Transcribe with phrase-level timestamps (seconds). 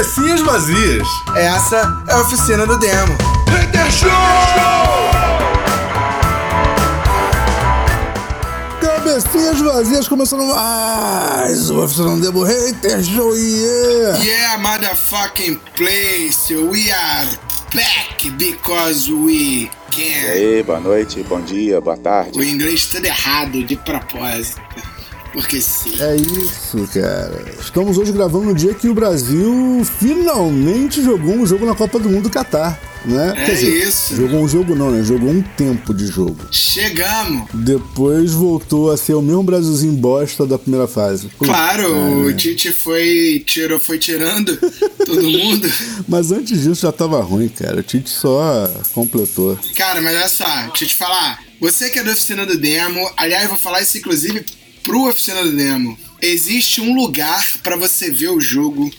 [0.00, 1.06] Cabecinhas vazias.
[1.36, 3.12] Essa é a oficina do demo.
[3.50, 4.08] Hater Show!
[8.80, 14.18] Cabecinhas vazias começando mais uma oficina do demo Hater Show, yeah!
[14.24, 16.50] Yeah, motherfucking place.
[16.54, 17.28] We are
[17.74, 20.30] back because we E can.
[20.30, 22.40] aí, boa noite, bom dia, boa O tarde.
[22.48, 24.62] inglês tudo errado, de propósito.
[25.32, 25.94] Porque sim.
[26.00, 27.44] É isso, cara.
[27.60, 32.10] Estamos hoje gravando no dia que o Brasil finalmente jogou um jogo na Copa do
[32.10, 33.34] Mundo do Catar, né?
[33.36, 34.16] É isso.
[34.16, 35.04] Jogou um jogo não, né?
[35.04, 36.36] Jogou um tempo de jogo.
[36.50, 37.48] Chegamos.
[37.54, 41.30] Depois voltou a ser o mesmo Brasilzinho bosta da primeira fase.
[41.38, 42.36] Claro, o merda.
[42.36, 44.56] Tite foi, tirou, foi tirando
[45.06, 45.70] todo mundo.
[46.08, 47.80] Mas antes disso já tava ruim, cara.
[47.80, 49.56] O Tite só completou.
[49.76, 51.40] Cara, mas olha só, deixa eu te falar.
[51.60, 54.44] Você que é da oficina do demo, aliás, eu vou falar isso inclusive
[54.82, 55.98] pro oficina do demo.
[56.20, 58.90] Existe um lugar pra você ver o jogo.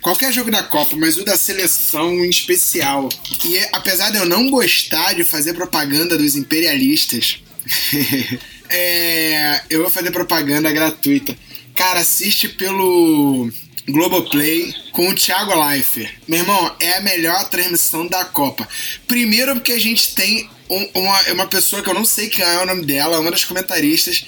[0.00, 3.08] Qualquer jogo da Copa, mas o da seleção em especial.
[3.44, 7.40] E é- apesar de eu não gostar de fazer propaganda dos imperialistas,
[8.70, 11.36] é, eu vou fazer propaganda gratuita.
[11.74, 13.50] Cara, assiste pelo
[13.88, 16.10] Globoplay com o Thiago Leifert.
[16.26, 18.66] Meu irmão, é a melhor transmissão da Copa.
[19.06, 22.58] Primeiro porque a gente tem um- uma, uma pessoa que eu não sei quem é
[22.62, 24.24] o nome dela, uma das comentaristas,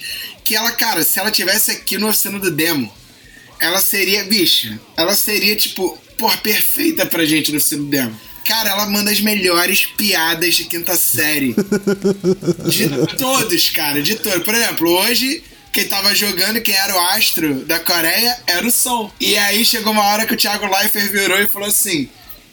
[0.49, 2.91] que ela, cara, se ela tivesse aqui no oficina do demo,
[3.59, 8.19] ela seria, bicho, ela seria, tipo, por perfeita pra gente no oficina do demo.
[8.47, 11.55] Cara, ela manda as melhores piadas de quinta série.
[12.67, 14.43] De todos, cara, de todos.
[14.43, 19.13] Por exemplo, hoje, quem tava jogando, quem era o astro da Coreia, era o Som.
[19.19, 22.09] E aí chegou uma hora que o Thiago Leifert virou e falou assim: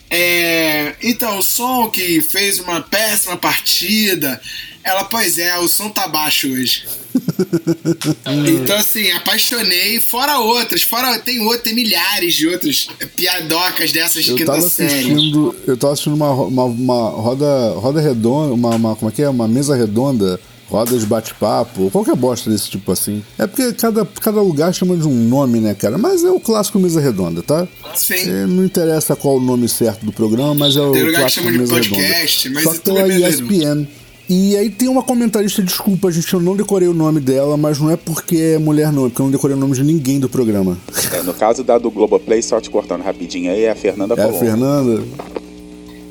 [0.07, 4.39] é, então, o Som que fez uma péssima partida.
[4.87, 6.85] Ela, pois é, o som tá baixo hoje.
[8.61, 14.31] então, assim, apaixonei, fora outras, fora tem outro, tem milhares de outras piadocas dessas de
[14.31, 14.93] Eu quinta tava série.
[14.93, 19.21] assistindo, eu tava assistindo uma, uma, uma roda, roda redonda, uma, uma- como é que
[19.21, 19.29] é?
[19.29, 20.39] Uma mesa redonda,
[20.69, 23.23] roda de bate-papo, qualquer bosta desse tipo assim.
[23.37, 25.97] É porque cada, cada lugar chama de um nome, né, cara?
[25.97, 27.67] Mas é o clássico mesa redonda, tá?
[27.95, 28.15] Sim.
[28.29, 31.19] É, não interessa qual o nome certo do programa, mas é o Tem lugar que
[31.21, 32.53] clássico chama de mesa podcast, redonda.
[32.53, 33.87] mas Só é que pela mesa ESPN.
[34.29, 37.89] E aí tem uma comentarista, desculpa, gente, eu não decorei o nome dela, mas não
[37.89, 40.27] é porque é mulher não, é porque eu não decorei o nome de ninguém do
[40.27, 40.77] programa.
[41.13, 44.23] É, no caso da do Globoplay, só te cortando rapidinho aí, é a Fernanda É
[44.23, 44.33] a.
[44.33, 45.01] Fernanda?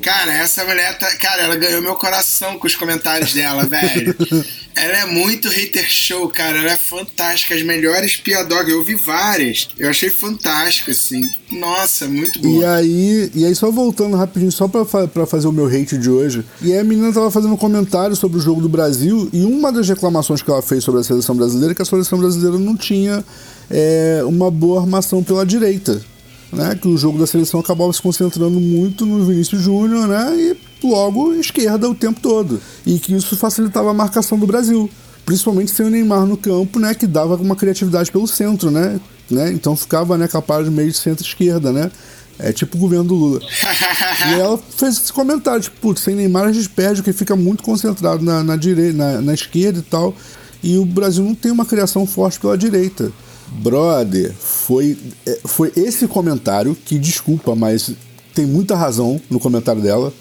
[0.01, 1.07] Cara, essa mulher tá.
[1.17, 4.15] Cara, ela ganhou meu coração com os comentários dela, velho.
[4.75, 6.59] Ela é muito hater show, cara.
[6.59, 7.55] Ela é fantástica.
[7.55, 8.69] As melhores piadocas.
[8.69, 9.67] Eu vi várias.
[9.77, 11.21] Eu achei fantástico, assim.
[11.51, 12.75] Nossa, muito E boa.
[12.75, 16.45] aí, e aí só voltando rapidinho, só pra, pra fazer o meu hate de hoje.
[16.61, 19.71] E aí a menina tava fazendo um comentário sobre o jogo do Brasil, e uma
[19.71, 22.75] das reclamações que ela fez sobre a seleção brasileira é que a seleção brasileira não
[22.77, 23.23] tinha
[23.71, 26.01] é, uma boa armação pela direita.
[26.51, 26.75] Né?
[26.75, 30.33] Que o jogo da seleção acabava se concentrando muito no Vinícius Júnior, né?
[30.35, 32.61] E logo esquerda o tempo todo.
[32.85, 34.89] E que isso facilitava a marcação do Brasil.
[35.25, 36.93] Principalmente sem o Neymar no campo, né?
[36.93, 38.99] Que dava uma criatividade pelo centro, né?
[39.29, 39.51] né?
[39.51, 41.91] Então ficava né, capaz de meio de centro-esquerda, né?
[42.39, 43.41] É tipo o governo do Lula.
[44.29, 47.63] E ela fez esse comentário, tipo, putz, sem Neymar a gente perde, porque fica muito
[47.63, 50.15] concentrado na, na, direita, na, na esquerda e tal.
[50.63, 53.11] E o Brasil não tem uma criação forte pela direita.
[53.51, 57.91] Brother, foi, é, foi esse comentário que, desculpa, mas
[58.33, 60.13] tem muita razão no comentário dela.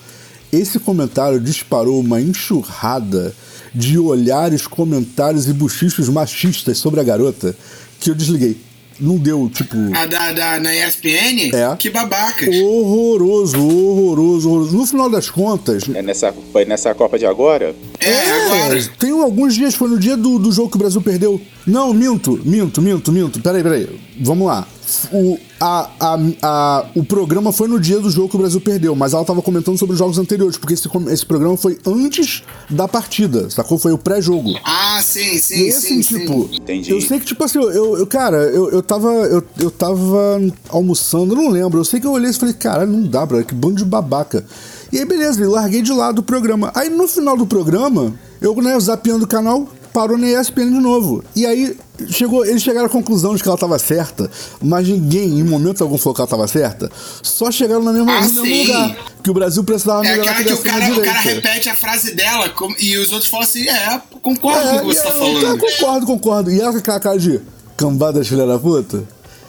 [0.52, 3.34] Esse comentário disparou uma enxurrada
[3.74, 7.54] de olhares, comentários e buchichos machistas sobre a garota
[8.00, 8.65] que eu desliguei.
[8.98, 9.76] Não deu, tipo.
[9.94, 11.50] A da, da, na ESPN?
[11.52, 11.76] É.
[11.76, 12.48] Que babacas.
[12.48, 14.76] Horroroso, horroroso, horroroso.
[14.76, 15.84] No final das contas.
[15.94, 17.74] É nessa, foi nessa Copa de agora?
[18.00, 18.82] É, agora.
[18.98, 21.40] Tem alguns dias, foi no dia do, do jogo que o Brasil perdeu.
[21.66, 23.40] Não, minto, minto, minto, minto.
[23.40, 23.88] Peraí, peraí.
[24.20, 24.66] Vamos lá.
[25.12, 28.94] O, a, a, a, o programa foi no dia do jogo que o Brasil perdeu,
[28.94, 32.86] mas ela tava comentando sobre os jogos anteriores, porque esse, esse programa foi antes da
[32.86, 33.78] partida, sacou?
[33.78, 34.54] Foi o pré-jogo.
[34.64, 36.56] Ah, sim, E sim, assim, sim, tipo, sim.
[36.56, 36.90] Entendi.
[36.90, 39.08] eu sei que, tipo assim, eu, eu cara, eu, eu tava.
[39.08, 41.80] Eu, eu tava almoçando, eu não lembro.
[41.80, 44.44] Eu sei que eu olhei e falei, cara, não dá, brother, que bando de babaca.
[44.92, 46.70] E aí, beleza, eu larguei de lado o programa.
[46.74, 51.24] Aí no final do programa, eu, né, zapeando o canal, parou na ESPN de novo.
[51.34, 51.74] E aí,
[52.10, 55.96] chegou, eles chegaram à conclusão de que ela tava certa, mas ninguém, em momento algum,
[55.96, 56.90] falou que ela tava certa.
[57.22, 58.96] Só chegaram na mesma, Ah, no mesmo lugar.
[59.24, 62.14] Que o Brasil precisava É melhorar aquela que o cara, o cara repete a frase
[62.14, 65.42] dela e os outros falam assim: é, concordo com o que você tá É, falando.
[65.46, 66.50] Eu concordo, concordo.
[66.50, 67.40] E ela com aquela cara de
[67.74, 69.02] cambada filha da puta.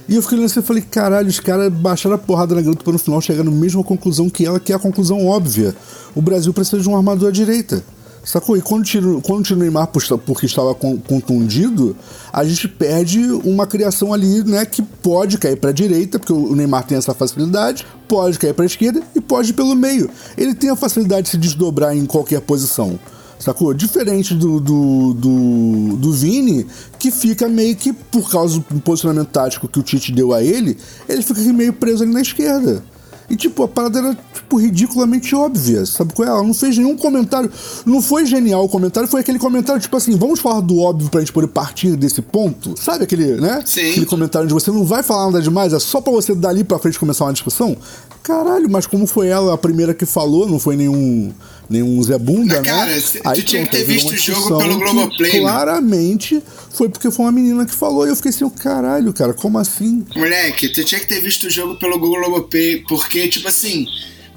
[0.08, 2.82] E eu fiquei olhando assim e falei, caralho, os caras baixaram a porrada na garota
[2.86, 5.76] pra no final chegar na mesma conclusão que ela, que é a conclusão óbvia.
[6.16, 7.84] O Brasil precisa de um armador à direita.
[8.28, 8.58] Sacou?
[8.58, 11.96] E quando tira, quando tira o Neymar porque estava contundido,
[12.34, 16.54] a gente perde uma criação ali, né, que pode cair para a direita, porque o
[16.54, 20.10] Neymar tem essa facilidade, pode cair para a esquerda e pode ir pelo meio.
[20.38, 23.00] Ele tem a facilidade de se desdobrar em qualquer posição.
[23.40, 23.74] Sacou?
[23.74, 26.68] Diferente do, do, do, do Vini,
[27.00, 30.78] que fica meio que, por causa do posicionamento tático que o Tite deu a ele,
[31.08, 32.84] ele fica meio preso ali na esquerda.
[33.30, 35.86] E, tipo, a parada era, tipo, ridiculamente óbvia.
[35.86, 36.32] Sabe qual é?
[36.32, 37.52] Ela não fez nenhum comentário.
[37.86, 41.20] Não foi genial o comentário, foi aquele comentário, tipo assim, vamos falar do óbvio pra
[41.20, 42.74] gente poder partir desse ponto.
[42.80, 43.62] Sabe aquele, né?
[43.66, 43.92] Sim.
[43.92, 46.80] Aquele comentário onde você não vai falar nada demais, é só pra você dali pra
[46.80, 47.76] frente começar uma discussão.
[48.24, 51.32] Caralho, mas como foi ela a primeira que falou, não foi nenhum
[51.70, 53.02] nenhum Zé Bunda, mas, cara, né?
[53.26, 55.32] Aí, tu tinha que ter visto o jogo pelo Globoplay.
[55.32, 56.42] Claramente
[56.72, 60.06] foi porque foi uma menina que falou e eu fiquei assim, caralho, cara, como assim?
[60.16, 63.86] Moleque, tu tinha que ter visto o jogo pelo Globoplay, porque, tipo assim,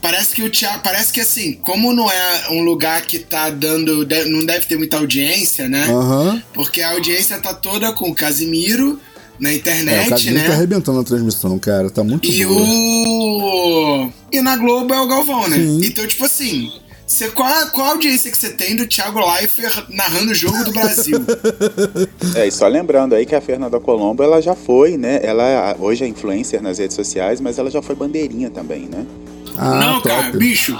[0.01, 0.83] parece que o Thiago.
[0.83, 4.07] Parece que assim, como não é um lugar que tá dando.
[4.27, 5.87] Não deve ter muita audiência, né?
[5.89, 6.43] Uhum.
[6.55, 8.99] Porque a audiência tá toda com o Casimiro
[9.39, 10.47] na internet, é, o Casimiro né?
[10.49, 11.91] tá arrebentando a transmissão, cara.
[11.91, 12.61] Tá muito E boa.
[12.61, 14.11] o.
[14.33, 15.57] E na Globo é o Galvão, né?
[15.57, 15.81] Sim.
[15.85, 16.71] Então, tipo assim.
[17.11, 20.71] Você, qual, qual a audiência que você tem do Thiago Leifert narrando o jogo do
[20.71, 21.19] Brasil?
[22.37, 25.19] é, e só lembrando aí que a Fernanda Colombo, ela já foi, né?
[25.21, 29.05] Ela hoje é influencer nas redes sociais, mas ela já foi bandeirinha também, né?
[29.59, 30.09] Ah, Não, top.
[30.09, 30.79] cara, bicho.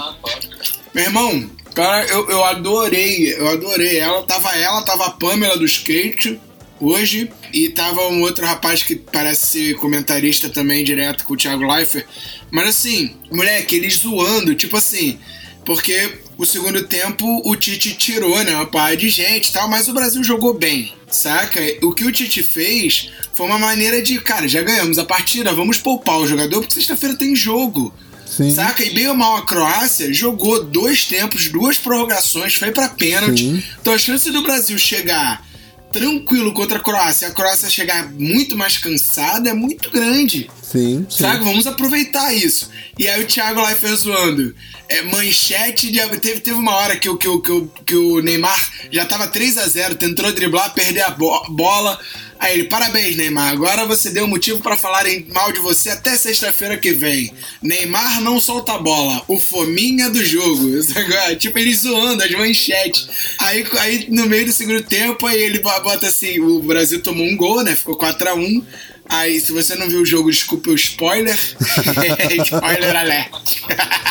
[0.95, 3.99] Meu irmão, cara, eu, eu adorei, eu adorei.
[3.99, 6.39] Ela tava ela, tava a Pamela do skate
[6.79, 7.29] hoje.
[7.53, 12.05] E tava um outro rapaz que parece ser comentarista também, direto com o Thiago Leifert.
[12.49, 15.19] Mas assim, moleque, eles zoando, tipo assim,
[15.65, 18.55] porque o segundo tempo o Tite tirou, né?
[18.55, 21.59] Uma par de gente e tal, mas o Brasil jogou bem, saca?
[21.83, 25.77] O que o Tite fez foi uma maneira de, cara, já ganhamos a partida, vamos
[25.77, 27.93] poupar o jogador, porque sexta-feira tem jogo.
[28.25, 28.53] Sim.
[28.55, 28.81] Saca?
[28.81, 33.43] E bem ou mal a Croácia jogou dois tempos, duas prorrogações, foi pra pênalti.
[33.43, 33.63] Sim.
[33.81, 35.45] Então a chance do Brasil chegar
[35.91, 40.49] tranquilo contra a Croácia, a Croácia chegar muito mais cansada é muito grande.
[40.63, 41.23] Sim, sim.
[41.23, 41.43] Sabe?
[41.43, 42.69] Vamos aproveitar isso.
[42.97, 44.55] E aí o Thiago Leifert zoando.
[44.97, 45.99] É, manchete de.
[46.19, 48.59] Teve, teve uma hora que, o- que, que, que o Neymar
[48.91, 51.99] já tava 3 a 0 tentou driblar, perder a bo- bola.
[52.39, 53.51] Aí ele, parabéns, Neymar.
[53.51, 57.31] Agora você deu motivo pra falarem mal de você até sexta-feira que vem.
[57.61, 59.23] Neymar não solta a bola.
[59.27, 60.67] O fominha do jogo.
[61.39, 63.07] Tipo, ele zoando as manchetes.
[63.37, 67.37] Aí, aí no meio do segundo tempo, aí ele bota assim: o Brasil tomou um
[67.37, 67.75] gol, né?
[67.75, 68.65] Ficou 4 a 1
[69.11, 71.35] Aí, se você não viu o jogo, desculpa o spoiler.
[72.45, 73.57] spoiler alert.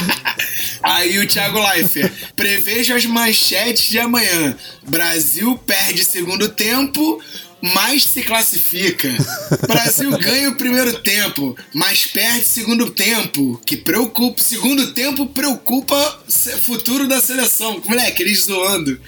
[0.85, 2.13] Aí o Thiago Leifert.
[2.37, 4.55] Preveja as manchetes de amanhã.
[4.87, 7.19] Brasil perde segundo tempo,
[7.63, 9.09] mas se classifica.
[9.67, 13.59] Brasil ganha o primeiro tempo, mas perde segundo tempo.
[13.65, 14.39] Que preocupa.
[14.39, 17.83] Segundo tempo preocupa o futuro da seleção.
[17.87, 19.01] Moleque, eles zoando.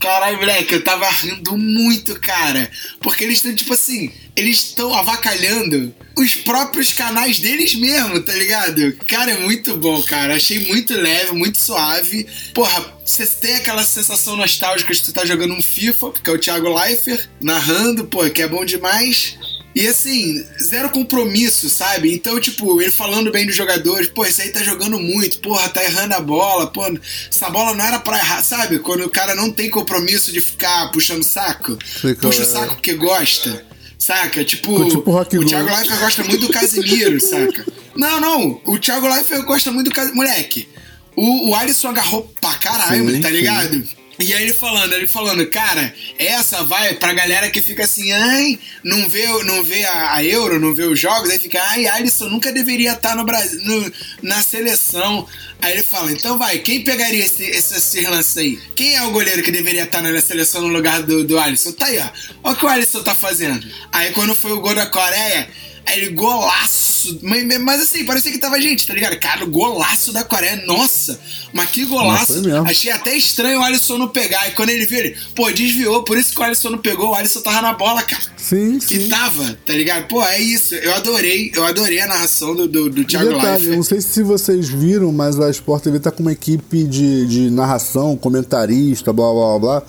[0.00, 2.70] Caralho, moleque, eu tava rindo muito, cara.
[3.00, 8.92] Porque eles estão, tipo assim, eles estão avacalhando os próprios canais deles mesmo, tá ligado?
[9.08, 10.36] Cara, é muito bom, cara.
[10.36, 12.26] Achei muito leve, muito suave.
[12.54, 16.38] Porra, você tem aquela sensação nostálgica de tu tá jogando um FIFA, porque é o
[16.38, 19.36] Thiago Leifert narrando, pô, que é bom demais.
[19.78, 22.12] E assim, zero compromisso, sabe?
[22.12, 25.84] Então, tipo, ele falando bem dos jogadores, pô, esse aí tá jogando muito, porra, tá
[25.84, 26.82] errando a bola, pô,
[27.30, 28.80] essa bola não era pra errar, sabe?
[28.80, 32.46] Quando o cara não tem compromisso de ficar puxando saco, qual puxa o é.
[32.46, 33.64] saco porque gosta,
[33.96, 34.44] saca?
[34.44, 35.24] Tipo, Tipo o.
[35.24, 37.64] Thiago Leifert gosta muito do Casimiro, saca?
[37.94, 40.16] Não, não, o Thiago Leifert gosta muito do Casimiro.
[40.16, 40.68] Moleque,
[41.14, 43.97] o, o Alisson agarrou pra caralho, Sim, tá sim.
[44.18, 48.58] E aí ele falando, ele falando, cara, essa vai pra galera que fica assim, ai,
[48.82, 52.28] não vê, não vê a, a Euro, não vê os jogos, aí fica, ai, Alisson
[52.28, 55.24] nunca deveria estar no Brasil, no- na seleção.
[55.62, 58.58] Aí ele fala, então vai, quem pegaria esse, esse, lance aí?
[58.74, 61.70] Quem é o goleiro que deveria estar na seleção no lugar do, do Alisson?
[61.72, 62.08] Tá aí, ó.
[62.42, 63.64] Olha o que o Alisson tá fazendo.
[63.92, 65.48] Aí quando foi o gol da Coreia,
[65.86, 66.87] aí ele golaço.
[67.22, 69.18] Mas, mas assim, parecia que tava gente, tá ligado?
[69.18, 71.18] Cara, o golaço da Coreia, nossa,
[71.52, 72.42] mas que Mas golaço.
[72.42, 72.66] mesmo.
[72.68, 74.48] Achei até estranho o Alisson não pegar.
[74.48, 77.14] E quando ele viu, ele, pô, desviou, por isso que o Alisson não pegou, o
[77.14, 78.22] Alisson tava na bola, cara.
[78.36, 79.08] Sim, E sim.
[79.08, 80.06] tava, tá ligado?
[80.08, 80.74] Pô, é isso.
[80.74, 84.00] Eu adorei, eu adorei a narração do, do, do E Thiago detalhe, eu não sei
[84.00, 89.12] se vocês viram, mas a Sport TV tá com uma equipe de, de narração, comentarista,
[89.12, 89.82] blá blá blá, blá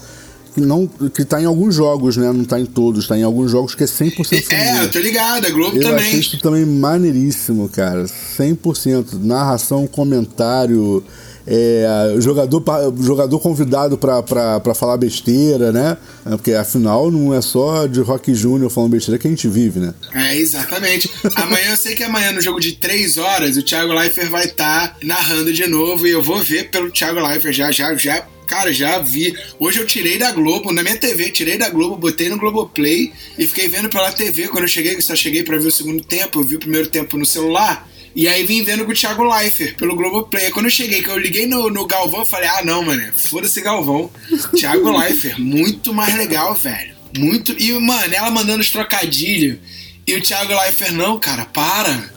[0.57, 2.31] não, que tá em alguns jogos, né?
[2.31, 4.83] Não tá em todos, tá em alguns jogos que é 100% É, feminino.
[4.83, 6.05] eu tô ligado, a Globo Eu também.
[6.05, 8.05] achei isso também maneiríssimo, cara.
[8.05, 9.19] 100%.
[9.23, 11.03] Narração, comentário,
[11.47, 12.63] é, jogador,
[13.01, 15.97] jogador convidado pra, pra, pra falar besteira, né?
[16.25, 19.79] É, Porque afinal não é só de Rock Júnior falando besteira que a gente vive,
[19.79, 19.93] né?
[20.13, 21.09] É, exatamente.
[21.35, 24.95] Amanhã, eu sei que amanhã no jogo de 3 horas, o Thiago Leifert vai estar
[25.03, 28.97] narrando de novo e eu vou ver pelo Thiago Leifert já, já, já Cara, já
[28.97, 29.31] vi.
[29.59, 33.47] Hoje eu tirei da Globo, na minha TV, tirei da Globo, botei no Globoplay e
[33.47, 34.47] fiquei vendo pela TV.
[34.47, 37.15] Quando eu cheguei, só cheguei pra ver o segundo tempo, eu vi o primeiro tempo
[37.15, 37.87] no celular.
[38.15, 40.49] E aí vim vendo com o Thiago Leifert pelo Globoplay.
[40.49, 43.61] Quando eu cheguei, que eu liguei no, no Galvão, eu falei, ah não, mano, foda-se
[43.61, 44.09] Galvão.
[44.57, 46.95] Thiago Leifert, muito mais legal, velho.
[47.15, 47.51] Muito.
[47.51, 49.59] E, mano, ela mandando os trocadilhos.
[50.05, 52.09] E o Thiago Leifert, não, cara, para.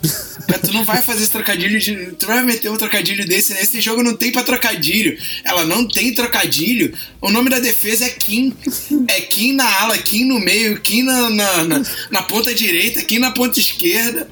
[0.65, 2.13] Tu não vai fazer esse trocadilho de.
[2.13, 3.63] Tu vai meter um trocadilho desse, né?
[3.63, 5.17] Esse jogo não tem pra trocadilho.
[5.45, 6.95] Ela não tem trocadilho.
[7.21, 8.55] O nome da defesa é Kim.
[9.09, 13.19] É Kim na ala, Kim no meio, Kim na, na, na, na ponta direita, Kim
[13.19, 14.29] na ponta esquerda.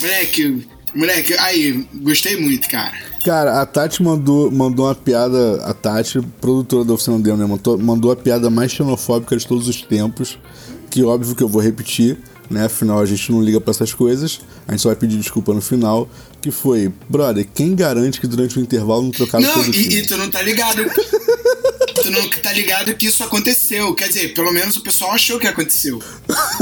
[0.00, 2.94] Moleque, moleque, aí, gostei muito, cara.
[3.24, 5.62] Cara, a Tati mandou, mandou uma piada.
[5.64, 7.46] A Tati, produtora da Oficina Demo, né?
[7.46, 10.38] Mandou, mandou a piada mais xenofóbica de todos os tempos.
[10.90, 12.18] Que óbvio que eu vou repetir
[12.50, 12.66] né?
[12.66, 14.40] Afinal, a gente não liga para essas coisas.
[14.66, 16.08] A gente só vai pedir desculpa no final.
[16.40, 19.98] Que foi, brother, quem garante que durante o intervalo não trocaram não, todo o e,
[19.98, 20.84] e tu não tá ligado.
[22.02, 23.94] tu não tá ligado que isso aconteceu.
[23.94, 26.02] Quer dizer, pelo menos o pessoal achou que aconteceu.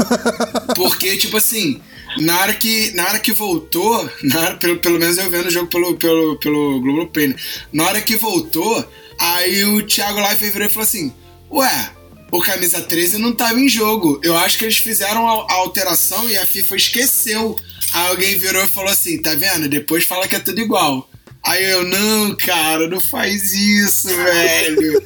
[0.75, 1.81] Porque, tipo assim,
[2.19, 5.51] na hora que, na hora que voltou, na hora, pelo, pelo menos eu vendo o
[5.51, 7.35] jogo pelo, pelo, pelo Globoplay, né?
[7.71, 8.87] na hora que voltou,
[9.19, 11.13] aí o Thiago Leifert virou e falou assim,
[11.51, 11.91] ué,
[12.33, 14.19] o camisa 13 não estava em jogo.
[14.23, 17.55] Eu acho que eles fizeram a, alteração e a FIFA esqueceu.
[17.93, 19.69] Aí alguém virou e falou assim: tá vendo?
[19.69, 21.07] Depois fala que é tudo igual.
[21.45, 25.03] Aí eu, não, cara, não faz isso, velho.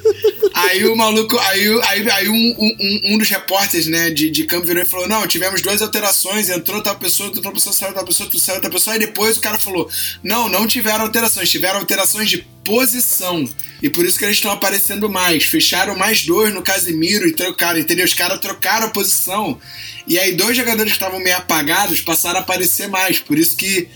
[0.53, 4.67] aí o maluco, aí, aí, aí um, um, um dos repórteres, né, de, de campo
[4.67, 8.29] virou e falou: Não, tivemos duas alterações, entrou tal pessoa, entrou pessoa, saiu tal pessoa,
[8.37, 8.93] saiu tal pessoa.
[8.93, 9.89] Aí depois o cara falou:
[10.23, 13.43] Não, não tiveram alterações, tiveram alterações de posição.
[13.81, 15.45] E por isso que eles estão aparecendo mais.
[15.45, 18.05] Fecharam mais dois no Casimiro e trocaram, entendeu?
[18.05, 19.59] Os caras trocaram a posição.
[20.05, 23.17] E aí dois jogadores que estavam meio apagados passaram a aparecer mais.
[23.17, 23.89] Por isso que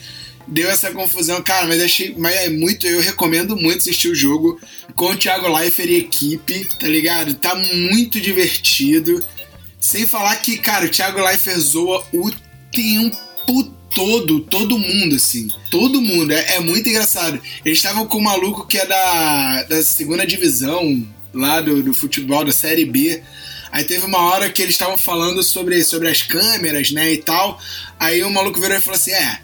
[0.48, 1.42] deu essa confusão.
[1.42, 2.14] Cara, mas achei.
[2.18, 2.88] Mas é muito.
[2.88, 4.60] Eu recomendo muito assistir o jogo
[4.96, 7.34] com o Thiago Leifert e equipe, tá ligado?
[7.36, 9.24] Tá muito divertido.
[9.80, 12.32] Sem falar que, cara, o Thiago Leifert zoa o
[12.72, 13.64] tempo
[13.96, 15.48] todo, todo mundo, assim.
[15.70, 16.32] Todo mundo.
[16.32, 17.42] É, é muito engraçado.
[17.66, 22.46] Eles estavam com um maluco que é da, da segunda divisão lá do, do futebol,
[22.46, 23.22] da Série B.
[23.72, 27.60] Aí teve uma hora que eles estavam falando sobre, sobre as câmeras, né, e tal.
[27.98, 29.40] Aí o maluco virou e falou assim: É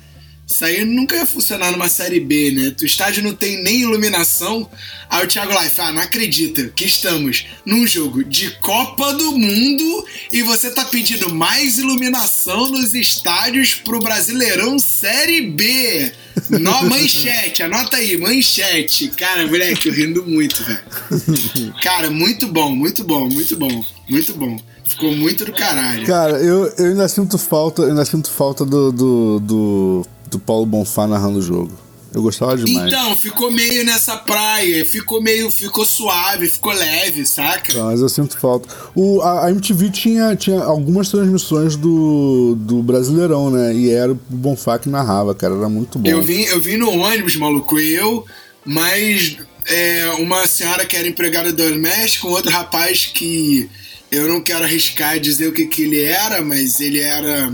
[0.49, 2.73] isso aí nunca ia funcionar numa série B, né?
[2.81, 4.69] O estádio não tem nem iluminação.
[5.09, 10.05] Aí o Thiago Life, ah, não acredita que estamos num jogo de Copa do Mundo
[10.31, 16.13] e você tá pedindo mais iluminação nos estádios pro Brasileirão Série B.
[16.49, 19.09] No, manchete, anota aí, manchete.
[19.09, 21.73] Cara, moleque, eu rindo muito, velho.
[21.83, 24.57] Cara, muito bom, muito bom, muito bom, muito bom.
[24.85, 26.07] Ficou muito do caralho.
[26.07, 30.65] Cara, eu, eu ainda sinto falta, eu ainda sinto falta do, do, do do Paulo
[30.65, 31.88] Bonfá narrando o jogo.
[32.13, 32.88] Eu gostava demais.
[32.88, 37.74] Então, ficou meio nessa praia, ficou meio, ficou suave, ficou leve, saca?
[37.74, 38.67] Tá, mas eu sinto falta.
[38.96, 43.75] O, a, a, MTV tinha, tinha algumas transmissões do, do Brasileirão, né?
[43.75, 46.10] E era o Bonfá que narrava, cara, era muito bom.
[46.10, 48.25] Eu vim, eu vim no ônibus, maluco, eu,
[48.65, 53.69] mas é, uma senhora que era empregada do Hermes com outro rapaz que
[54.10, 57.53] eu não quero arriscar dizer o que, que ele era, mas ele era,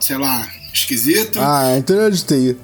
[0.00, 1.38] sei lá, esquisito.
[1.40, 2.56] Ah, então era de TI.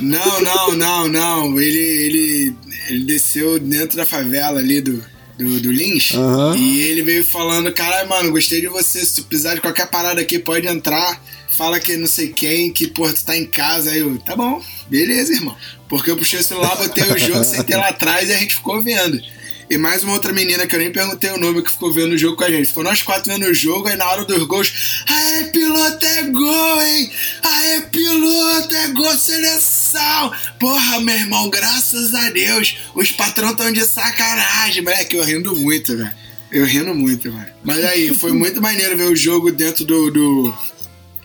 [0.00, 1.60] Não, não, não, não.
[1.60, 2.56] Ele, ele,
[2.88, 5.04] ele desceu dentro da favela ali do,
[5.38, 6.12] do, do Lins.
[6.12, 6.56] Uhum.
[6.56, 9.04] E ele veio falando: caralho, mano, gostei de você.
[9.04, 11.20] Se tu precisar de qualquer parada aqui, pode entrar.
[11.50, 13.90] Fala que não sei quem, que, porra, tu tá em casa.
[13.90, 15.56] Aí eu, tá bom, beleza, irmão.
[15.88, 18.80] Porque eu puxei o celular, botei o jogo, sentei lá atrás e a gente ficou
[18.82, 19.20] vendo.
[19.70, 22.18] E mais uma outra menina que eu nem perguntei o nome que ficou vendo o
[22.18, 22.68] jogo com a gente.
[22.68, 25.04] Ficou nós quatro vendo o jogo, aí na hora dos gols.
[25.06, 27.12] Aê, piloto é gol, hein?
[27.42, 30.32] Aê, piloto é gol, seleção!
[30.58, 32.78] Porra, meu irmão, graças a Deus.
[32.94, 35.16] Os patrão estão de sacanagem, moleque.
[35.16, 36.12] Eu rindo muito, velho.
[36.50, 37.52] Eu rindo muito, velho.
[37.62, 40.54] Mas aí, foi muito maneiro ver o jogo dentro do, do.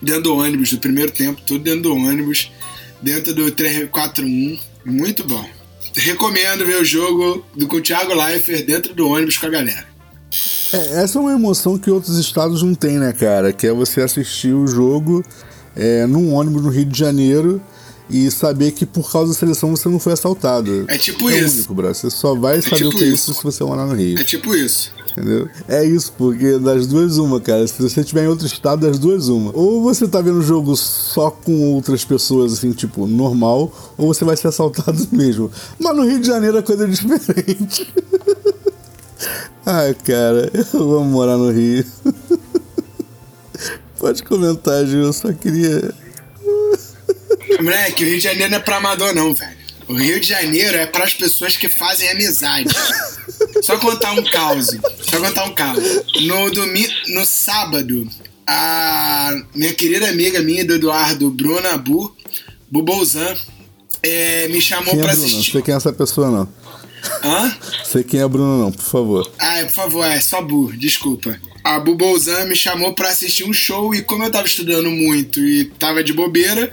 [0.02, 2.52] dentro do ônibus, do primeiro tempo, tudo dentro do ônibus.
[3.00, 4.58] Dentro do 341.
[4.84, 5.63] Muito bom
[5.94, 9.86] recomendo ver o jogo do, com o Thiago Leifert dentro do ônibus com a galera.
[10.72, 13.52] É, essa é uma emoção que outros estados não têm, né, cara?
[13.52, 15.24] Que é você assistir o jogo
[15.76, 17.62] é, num ônibus no Rio de Janeiro
[18.10, 20.84] e saber que por causa da seleção você não foi assaltado.
[20.88, 21.58] É tipo é isso.
[21.58, 21.94] Único, bro.
[21.94, 24.18] Você só vai é saber tipo o que é isso se você morar no Rio.
[24.18, 24.92] É tipo isso.
[25.16, 25.48] Entendeu?
[25.68, 27.64] É isso, porque das duas, uma, cara.
[27.68, 29.56] Se você estiver em outro estado, das duas, uma.
[29.56, 34.24] Ou você tá vendo o jogo só com outras pessoas, assim, tipo, normal, ou você
[34.24, 35.52] vai ser assaltado mesmo.
[35.78, 37.94] Mas no Rio de Janeiro a coisa é diferente.
[39.64, 41.86] Ai, cara, eu amo morar no Rio.
[43.96, 45.94] Pode comentar, Gil, eu só queria.
[47.60, 49.64] Moleque, o Rio de Janeiro não é pra amador, não, velho.
[49.88, 52.74] O Rio de Janeiro é para as pessoas que fazem amizade.
[53.62, 54.66] Só contar um caos.
[55.10, 55.82] Só contar um caos.
[56.22, 58.08] No, domingo, no sábado,
[58.46, 62.14] a minha querida amiga minha do Eduardo, Bruna Bu,
[62.70, 63.34] Bubouzan,
[64.02, 65.26] é, me chamou Quem é pra Bruno?
[65.28, 65.52] Não assistir.
[65.52, 66.48] sei quem é essa pessoa, não.
[67.22, 67.54] Hã?
[67.84, 69.30] Sei quem é Bruno, não, por favor.
[69.38, 71.38] Ah, por favor, é só Bu, desculpa.
[71.62, 75.64] A Bubouzan me chamou pra assistir um show e como eu tava estudando muito e
[75.64, 76.70] tava de bobeira,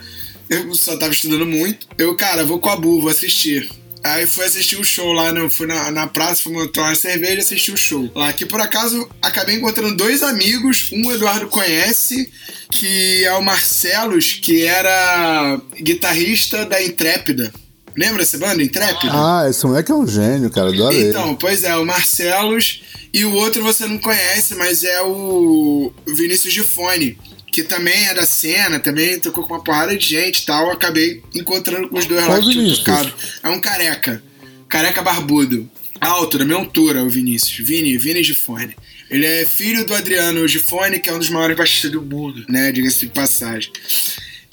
[0.50, 3.70] eu só tava estudando muito, eu, cara, vou com a Bu, vou assistir.
[4.04, 7.34] Aí fui assistir o show lá, no, fui na, na praça, fui tomar uma cerveja
[7.34, 8.10] e assisti o show.
[8.14, 12.30] Lá que por acaso acabei encontrando dois amigos, um o Eduardo conhece,
[12.70, 17.52] que é o Marcelos, que era guitarrista da Intrépida.
[17.96, 19.12] Lembra essa banda, Intrépida?
[19.12, 20.70] Ah, esse moleque é um gênio, cara.
[20.70, 21.10] Adoro ele.
[21.10, 22.82] Então, pois é, o Marcelos
[23.12, 27.18] e o outro você não conhece, mas é o Vinícius Gifone,
[27.52, 30.70] que também é da cena, também tocou com uma porrada de gente e tal.
[30.70, 33.14] Acabei encontrando com os dois Qual lá que tinham tocado.
[33.42, 34.22] É um careca,
[34.66, 37.64] careca barbudo, alto, da minha altura, o Vinícius.
[37.68, 38.74] Vini, Vini Gifone.
[39.10, 42.72] Ele é filho do Adriano Gifone, que é um dos maiores baixistas do mundo, né?
[42.72, 43.70] Diga-se de passagem.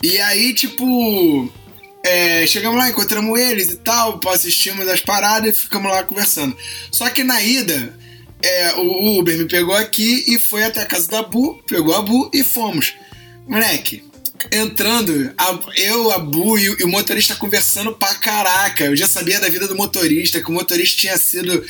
[0.04, 1.50] E aí, tipo,
[2.06, 6.56] é, chegamos lá, encontramos eles e tal, assistimos as paradas e ficamos lá conversando.
[6.92, 7.98] Só que na ida,
[8.42, 12.02] é, o Uber me pegou aqui e foi até a casa da Bu, pegou a
[12.02, 12.94] Bu e fomos.
[13.48, 14.04] Moleque,
[14.52, 18.86] entrando, a- eu, a Bu e, o- e o motorista conversando pra caraca.
[18.86, 21.64] Eu já sabia da vida do motorista, que o motorista tinha sido.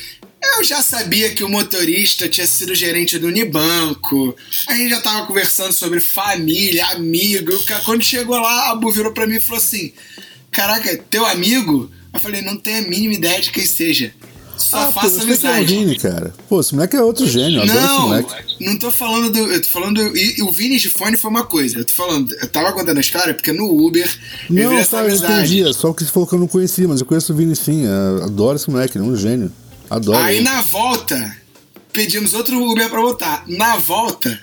[0.56, 4.34] Eu já sabia que o motorista tinha sido gerente do Unibanco.
[4.66, 7.52] A gente já tava conversando sobre família, amigo.
[7.84, 9.92] Quando chegou lá, a Bu virou pra mim e falou assim:
[10.50, 11.90] Caraca, teu amigo?
[12.12, 14.14] Eu falei: Não tenho a mínima ideia de quem seja.
[14.60, 15.64] Só Ah, pô, faça eu que é o amizade.
[15.66, 16.34] Vini, cara.
[16.48, 17.60] Pô, esse moleque é outro gênio.
[17.62, 18.32] Eu Não, moleque.
[18.60, 19.38] não tô falando do.
[19.38, 20.16] Eu tô falando.
[20.16, 21.78] E, e o Vini de fone foi uma coisa.
[21.78, 22.32] Eu tô falando.
[22.34, 24.08] Eu tava contando a história porque no Uber.
[24.50, 25.32] eu Não, essa tá, eu amizade.
[25.56, 25.68] entendi.
[25.68, 27.56] É só o que você falou que eu não conhecia, mas eu conheço o Vini
[27.56, 27.84] sim.
[27.86, 29.50] é, adoro esse moleque, ele é um gênio.
[29.88, 30.18] Adoro.
[30.18, 30.44] Aí ele.
[30.44, 31.36] na volta,
[31.92, 33.44] pedimos outro Uber pra voltar.
[33.48, 34.38] Na volta,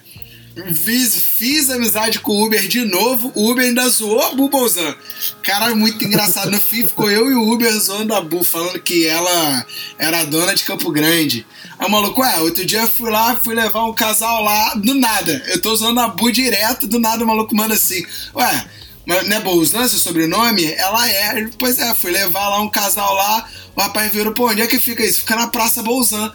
[0.74, 3.32] fiz, fiz amizade com o Uber de novo.
[3.36, 4.96] O Uber ainda zoou a Bu Bolzan.
[5.44, 6.52] Cara, muito engraçado.
[6.52, 9.66] No fim, ficou eu e o Uber zoando a Bu, falando que ela
[9.98, 11.46] era a dona de Campo Grande.
[11.80, 15.44] O maluco, ué, outro dia eu fui lá, fui levar um casal lá, do nada.
[15.48, 18.04] Eu tô usando a Bu direto, do nada o maluco manda assim,
[18.36, 18.68] ué.
[19.06, 20.66] Mas não é Bolzan seu sobrenome?
[20.74, 21.48] Ela é.
[21.58, 23.48] Pois é, fui levar lá um casal lá.
[23.74, 25.20] O rapaz virou, pô, onde é que fica isso?
[25.20, 26.34] Fica na Praça Bolzan.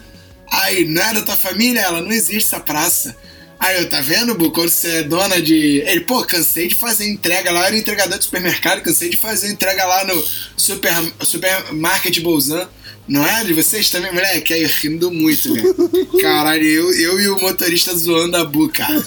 [0.49, 1.81] Aí, não é da tua família?
[1.81, 3.15] Ela, não existe essa praça.
[3.63, 4.51] Aí eu, tá vendo, Bu?
[4.51, 5.81] Quando você é dona de.
[5.85, 9.49] Ele, pô, cansei de fazer entrega lá, eu era entregador de supermercado, cansei de fazer
[9.49, 10.21] entrega lá no
[10.57, 12.67] super, supermarket Bolzan.
[13.07, 13.41] Não é?
[13.45, 14.53] De vocês também, moleque?
[14.53, 15.75] Aí, rindo muito, velho.
[16.21, 19.01] Caralho, eu, eu e o motorista zoando a Bu, cara.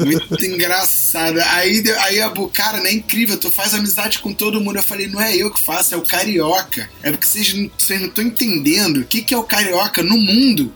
[0.00, 1.38] Muito engraçado.
[1.40, 4.76] Aí, aí a Bu, cara, não é incrível, tu faz amizade com todo mundo.
[4.76, 6.88] Eu falei, não é eu que faço, é o carioca.
[7.02, 10.16] É porque vocês não vocês não estão entendendo o que, que é o carioca no
[10.16, 10.72] mundo.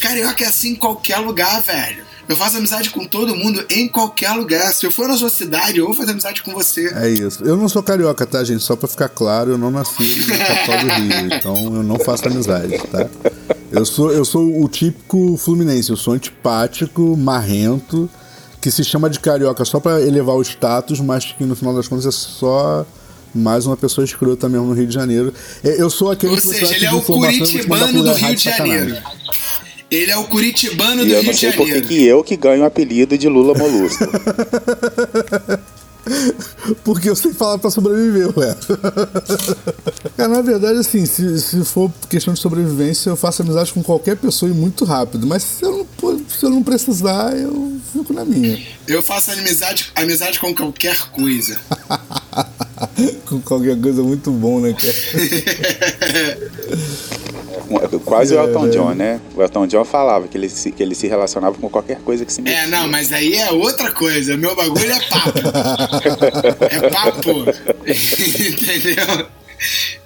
[0.00, 2.11] Carioca é assim em qualquer lugar, velho.
[2.28, 4.72] Eu faço amizade com todo mundo em qualquer lugar.
[4.72, 6.92] Se eu for na sua cidade, eu vou fazer amizade com você.
[6.94, 7.44] É isso.
[7.44, 8.62] Eu não sou carioca, tá, gente?
[8.62, 11.36] Só pra ficar claro, eu não nasci na capital do Rio.
[11.36, 13.08] Então eu não faço amizade, tá?
[13.70, 15.90] Eu sou, eu sou o típico fluminense.
[15.90, 18.08] Eu sou antipático, marrento,
[18.60, 21.88] que se chama de carioca só pra elevar o status, mas que no final das
[21.88, 22.86] contas é só
[23.34, 25.32] mais uma pessoa escrota mesmo no Rio de Janeiro.
[25.64, 28.44] É, Eu sou aquele Ou que seja, ele é o curitibano do Rio de.
[28.44, 28.96] Janeiro.
[29.92, 31.88] Ele é o curitibano do E eu Rio não de sei por que Janeiro.
[31.88, 34.04] que eu que ganho o apelido de Lula Molusco.
[36.82, 38.56] Porque eu sei falar pra sobreviver, ué.
[40.16, 44.16] Cara, na verdade, assim, se, se for questão de sobrevivência, eu faço amizade com qualquer
[44.16, 45.26] pessoa e muito rápido.
[45.26, 48.60] Mas se eu não, se eu não precisar, eu fico na minha.
[48.88, 51.56] Eu faço amizade, amizade com qualquer coisa.
[53.28, 54.92] com qualquer coisa muito bom, né, cara?
[58.04, 58.70] Quase o É, Elton né?
[58.70, 59.20] John, né?
[59.34, 62.32] O Elton John falava que ele, se, que ele se relacionava com qualquer coisa que
[62.32, 62.60] se mexia.
[62.64, 64.36] É, não, mas aí é outra coisa.
[64.36, 65.38] Meu bagulho é papo.
[66.68, 67.30] é papo.
[67.86, 69.26] Entendeu?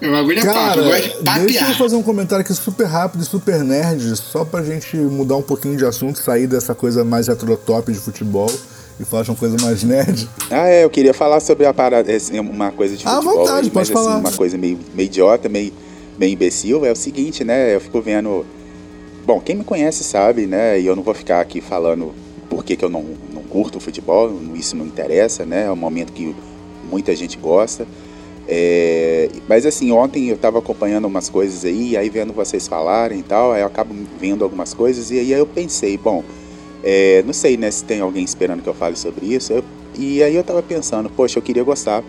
[0.01, 0.79] Meu bagulho é papo.
[0.81, 4.45] Eu gosto de deixa eu fazer um comentário aqui super rápido e super nerd, só
[4.45, 8.51] pra gente mudar um pouquinho de assunto, sair dessa coisa mais heterotop de futebol
[8.99, 10.29] e de uma coisa mais nerd.
[10.51, 13.67] Ah, é, eu queria falar sobre a parada, assim, uma coisa de À futebol, vontade,
[13.67, 14.17] aí, pode mas assim, falar.
[14.19, 15.73] uma coisa meio, meio idiota, meio,
[16.19, 18.45] meio imbecil, é o seguinte, né, eu fico vendo,
[19.27, 22.15] bom, quem me conhece sabe, né, e eu não vou ficar aqui falando
[22.49, 26.13] por que, que eu não, não curto futebol, isso não interessa, né, é um momento
[26.13, 26.35] que
[26.91, 27.87] muita gente gosta,
[28.49, 33.23] é, mas assim, ontem eu tava acompanhando umas coisas aí, aí vendo vocês falarem e
[33.23, 36.23] tal, aí eu acabo vendo algumas coisas, e aí eu pensei, bom,
[36.89, 39.53] é, não sei, né, se tem alguém esperando que eu fale sobre isso.
[39.53, 39.65] eu-
[39.99, 42.05] e aí eu tava pensando, poxa, eu queria gostar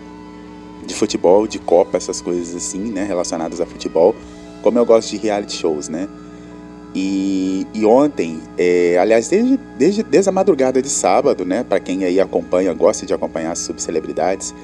[0.86, 4.14] de futebol, de Copa, essas coisas assim, né, relacionadas a futebol,
[4.62, 6.06] como eu gosto de reality shows, né?
[6.94, 12.04] E, e ontem, é, aliás, desde, desde, desde a madrugada de sábado, né, para quem
[12.04, 14.54] aí acompanha, gosta de acompanhar subcelebridades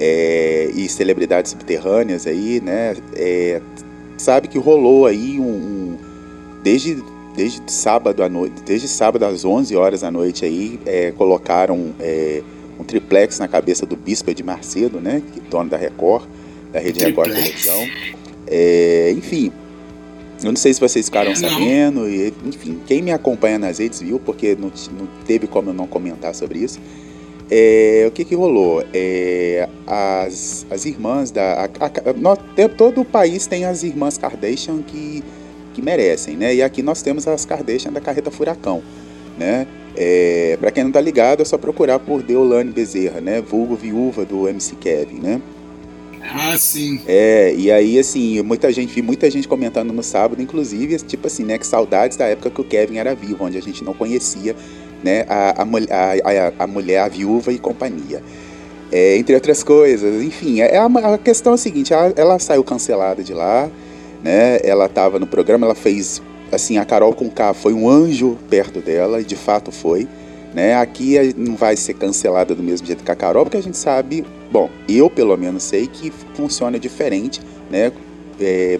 [0.00, 3.60] é, e celebridades subterrâneas aí, né, é,
[4.18, 5.96] sabe que rolou aí um, um,
[6.62, 7.02] desde
[7.34, 12.42] desde sábado à noite, desde sábado às 11 horas da noite aí, é, colocaram é,
[12.78, 16.26] um triplex na cabeça do Bispo de Marcedo, né, que é dono da Record,
[16.72, 17.28] da Rede triplex.
[17.28, 17.88] Record Televisão.
[18.46, 19.52] É, enfim,
[20.42, 24.18] eu não sei se vocês ficaram sabendo, e, enfim, quem me acompanha nas redes viu,
[24.18, 26.80] porque não, não teve como eu não comentar sobre isso.
[27.50, 28.82] É, o que que rolou?
[28.94, 31.68] É, as, as irmãs da.
[31.80, 35.22] A, a, todo o país tem as irmãs Kardashian que,
[35.72, 36.54] que merecem, né?
[36.54, 38.82] E aqui nós temos as Kardashian da Carreta Furacão,
[39.38, 39.66] né?
[39.96, 43.40] É, para quem não tá ligado, é só procurar por Deolane Bezerra, né?
[43.40, 45.42] Vulgo viúva do MC Kevin, né?
[46.22, 47.00] Ah, sim.
[47.06, 51.44] É, e aí, assim, muita gente, vi muita gente comentando no sábado, inclusive, tipo assim,
[51.44, 54.54] né, que saudades da época que o Kevin era vivo, onde a gente não conhecia,
[55.02, 58.22] né, a, a, a, a mulher, a viúva e companhia.
[58.90, 62.62] É, entre outras coisas, enfim, é, a, a questão é a seguinte, ela, ela saiu
[62.62, 63.68] cancelada de lá,
[64.22, 68.38] né, ela estava no programa, ela fez, assim, a Carol com K foi um anjo
[68.48, 70.06] perto dela, e de fato foi,
[70.54, 73.76] né, aqui não vai ser cancelada do mesmo jeito que a Carol, porque a gente
[73.76, 77.90] sabe Bom, eu pelo menos sei que funciona diferente, né?
[78.38, 78.78] É,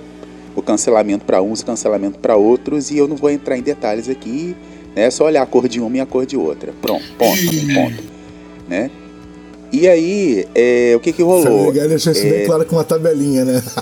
[0.55, 4.07] o cancelamento para uns, o cancelamento para outros, e eu não vou entrar em detalhes
[4.07, 4.55] aqui,
[4.95, 5.05] né?
[5.05, 6.75] É só olhar a cor de uma e a cor de outra.
[6.83, 7.41] Pronto, ponto,
[7.75, 8.05] ponto,
[8.69, 8.91] né?
[9.73, 11.69] E aí, é, o que que rolou?
[11.69, 13.63] Legal, deixa isso é, bem claro com uma tabelinha, né?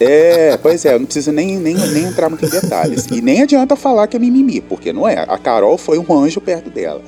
[0.00, 3.06] É, pois é, eu não preciso nem, nem, nem entrar muito em detalhes.
[3.06, 5.24] E nem adianta falar que é mimimi, porque não é.
[5.26, 7.02] A Carol foi um anjo perto dela.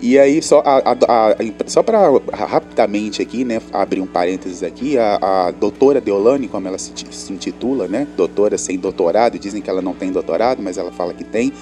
[0.00, 1.36] E aí, só, a, a, a,
[1.66, 6.78] só para rapidamente aqui, né, abrir um parênteses aqui, a, a doutora Deolane, como ela
[6.78, 10.90] se, se, intitula, né, doutora sem doutorado, dizem que ela não tem doutorado, mas ela
[10.90, 11.52] fala que tem,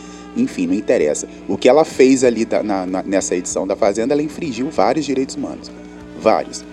[0.42, 1.28] enfim, não interessa.
[1.48, 5.04] O que ela fez ali da, na, na, nessa edição da Fazenda, ela infringiu vários
[5.04, 5.70] direitos humanos,
[6.20, 6.64] vários.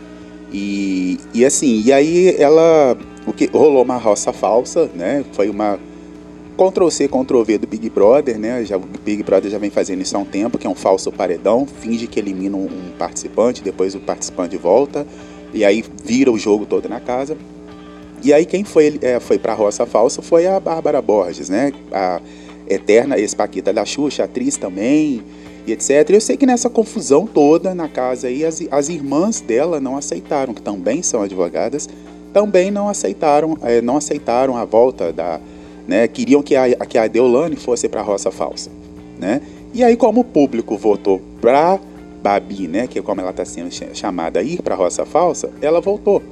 [0.52, 5.80] E, e assim, e aí ela, o que rolou uma roça falsa, né, foi uma
[6.56, 8.64] Ctrl C, Ctrl V do Big Brother, né?
[8.64, 11.12] Já, o Big Brother já vem fazendo isso há um tempo, que é um falso
[11.12, 15.06] paredão, finge que elimina um, um participante, depois o participante volta,
[15.54, 17.38] e aí vira o jogo todo na casa.
[18.24, 21.74] E aí quem foi, é, foi pra roça falsa foi a Bárbara Borges, né?
[21.92, 22.22] A
[22.68, 25.24] eterna ex-paquita da Xuxa, atriz também,
[25.68, 26.10] e etc.
[26.10, 30.54] Eu sei que nessa confusão toda na casa aí, as, as irmãs dela não aceitaram,
[30.54, 31.90] que também são advogadas,
[32.34, 35.40] também não aceitaram, é, não aceitaram a volta da
[35.88, 36.08] né?
[36.08, 38.70] Queriam que a, que a Deolane fosse para a roça falsa,
[39.20, 39.42] né?
[39.74, 41.80] E aí, como o público votou para
[42.22, 42.88] Babi, né?
[42.88, 46.24] Que é como ela está sendo chamada ir para a roça falsa, ela voltou,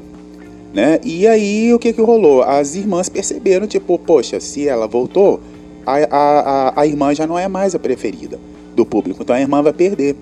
[0.74, 1.00] né?
[1.04, 2.42] E aí, o que que rolou?
[2.42, 5.40] As irmãs perceberam, tipo, poxa, se ela voltou,
[5.86, 8.40] a, a, a irmã já não é mais a preferida
[8.76, 10.16] do público, então a irmã vai perder.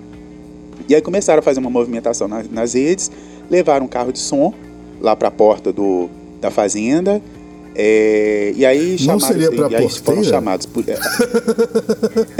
[0.88, 3.10] E aí começaram a fazer uma movimentação nas, nas redes,
[3.50, 4.52] levaram um carro de som
[5.00, 6.08] lá para a porta do,
[6.40, 7.22] da fazenda
[7.74, 10.98] é, e aí chamados, Não seria pra e aí foram chamados por, é,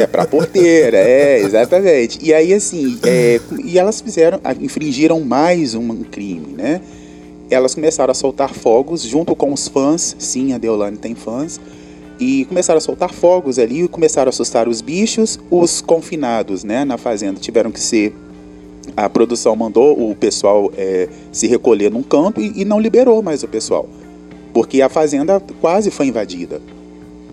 [0.03, 2.19] é para porteira, é exatamente.
[2.23, 6.81] E aí assim, é, e elas fizeram, infringiram mais um crime, né?
[7.51, 10.15] Elas começaram a soltar fogos junto com os fãs.
[10.19, 11.61] Sim, a Deolane tem fãs.
[12.19, 15.39] E começaram a soltar fogos ali, começaram a assustar os bichos.
[15.51, 18.15] Os confinados, né, na fazenda tiveram que ser
[18.97, 23.43] a produção mandou o pessoal é, se recolher num canto e, e não liberou mais
[23.43, 23.89] o pessoal
[24.53, 26.61] porque a fazenda quase foi invadida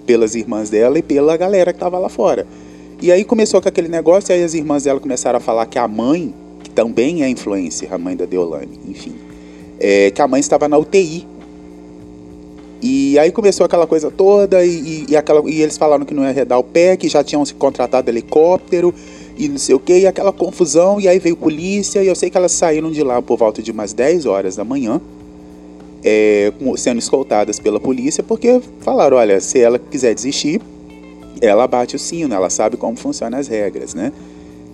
[0.05, 2.47] pelas irmãs dela e pela galera que estava lá fora.
[3.01, 5.77] E aí começou com aquele negócio, e aí as irmãs dela começaram a falar que
[5.77, 9.15] a mãe, que também é influencer, a mãe da Deolane, enfim,
[9.79, 11.27] é, que a mãe estava na UTI.
[12.81, 16.29] E aí começou aquela coisa toda, e, e, aquela, e eles falaram que não ia
[16.29, 18.93] arredar o pé, que já tinham se contratado helicóptero,
[19.37, 22.29] e não sei o que, e aquela confusão, e aí veio polícia, e eu sei
[22.29, 25.01] que elas saíram de lá por volta de umas 10 horas da manhã,
[26.03, 30.61] é, sendo escoltadas pela polícia, porque falaram: olha, se ela quiser desistir,
[31.41, 34.11] ela bate o sino, ela sabe como funcionam as regras, né?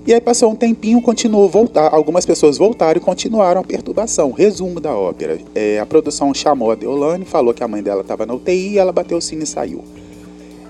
[0.06, 4.32] E aí passou um tempinho, continuou voltar, algumas pessoas voltaram e continuaram a perturbação.
[4.32, 8.24] Resumo da ópera: é, a produção chamou a Deolane, falou que a mãe dela estava
[8.24, 9.84] na UTI, ela bateu o sino e saiu.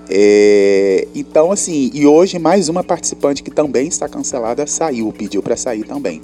[0.08, 5.56] É, então, assim, e hoje mais uma participante que também está cancelada saiu, pediu para
[5.56, 6.22] sair também.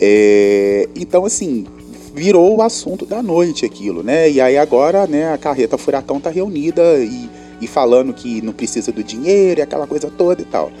[0.00, 1.66] É, então, assim,
[2.12, 4.28] virou o assunto da noite aquilo, né?
[4.28, 7.28] E aí agora, né, a carreta furacão tá reunida e,
[7.60, 10.72] e falando que não precisa do dinheiro e aquela coisa toda e tal.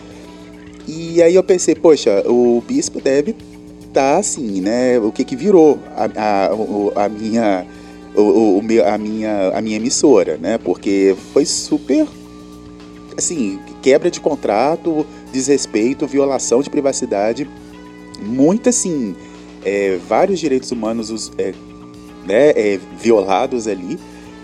[0.86, 3.34] E aí eu pensei, poxa, o bispo deve
[3.80, 4.98] estar tá assim, né?
[4.98, 7.66] O que que virou a, a, a minha
[8.14, 10.58] o, o, a minha a minha emissora, né?
[10.58, 12.06] Porque foi super
[13.16, 17.48] assim, quebra de contrato, desrespeito, violação de privacidade,
[18.20, 19.14] muito assim,
[19.64, 21.52] é, vários direitos humanos os, é,
[22.26, 23.98] né, é, violados ali.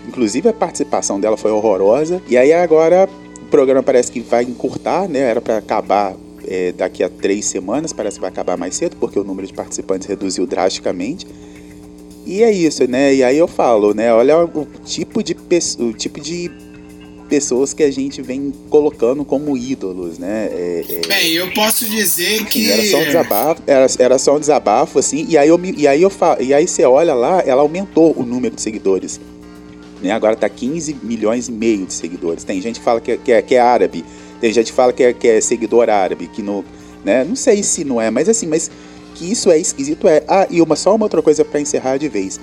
[0.07, 2.21] Inclusive a participação dela foi horrorosa.
[2.27, 3.07] E aí agora
[3.41, 5.19] o programa parece que vai encurtar, né?
[5.19, 6.15] Era para acabar
[6.47, 9.53] é, daqui a três semanas, parece que vai acabar mais cedo, porque o número de
[9.53, 11.27] participantes reduziu drasticamente.
[12.25, 13.13] E é isso, né?
[13.13, 14.13] E aí eu falo, né?
[14.13, 15.35] Olha o tipo de,
[15.79, 16.51] o tipo de
[17.31, 20.49] pessoas que a gente vem colocando como ídolos, né?
[20.51, 21.07] É, é...
[21.07, 25.25] Bem, eu posso dizer que era só um desabafo, era, era só um desabafo assim.
[25.29, 28.23] E aí eu e aí eu falo, e aí você olha lá, ela aumentou o
[28.23, 29.19] número de seguidores.
[30.01, 30.11] Né?
[30.11, 32.43] Agora tá 15 milhões e meio de seguidores.
[32.43, 34.03] Tem gente que fala que, é, que, é, que é árabe,
[34.41, 36.65] tem gente que fala que é, que é seguidor árabe, que no,
[37.05, 37.23] né?
[37.23, 38.71] Não sei se não é, mas assim, mas
[39.13, 40.23] que isso é esquisito é.
[40.27, 42.39] Ah, e uma só uma outra coisa para encerrar de vez.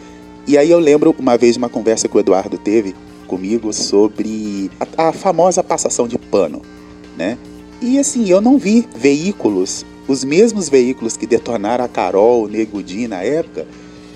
[0.46, 2.94] E aí eu lembro uma vez uma conversa que o Eduardo teve
[3.26, 6.62] comigo sobre a, a famosa passação de pano,
[7.16, 7.36] né?
[7.82, 13.08] E assim, eu não vi veículos, os mesmos veículos que detonaram a Carol, o Negudi
[13.08, 13.66] na época,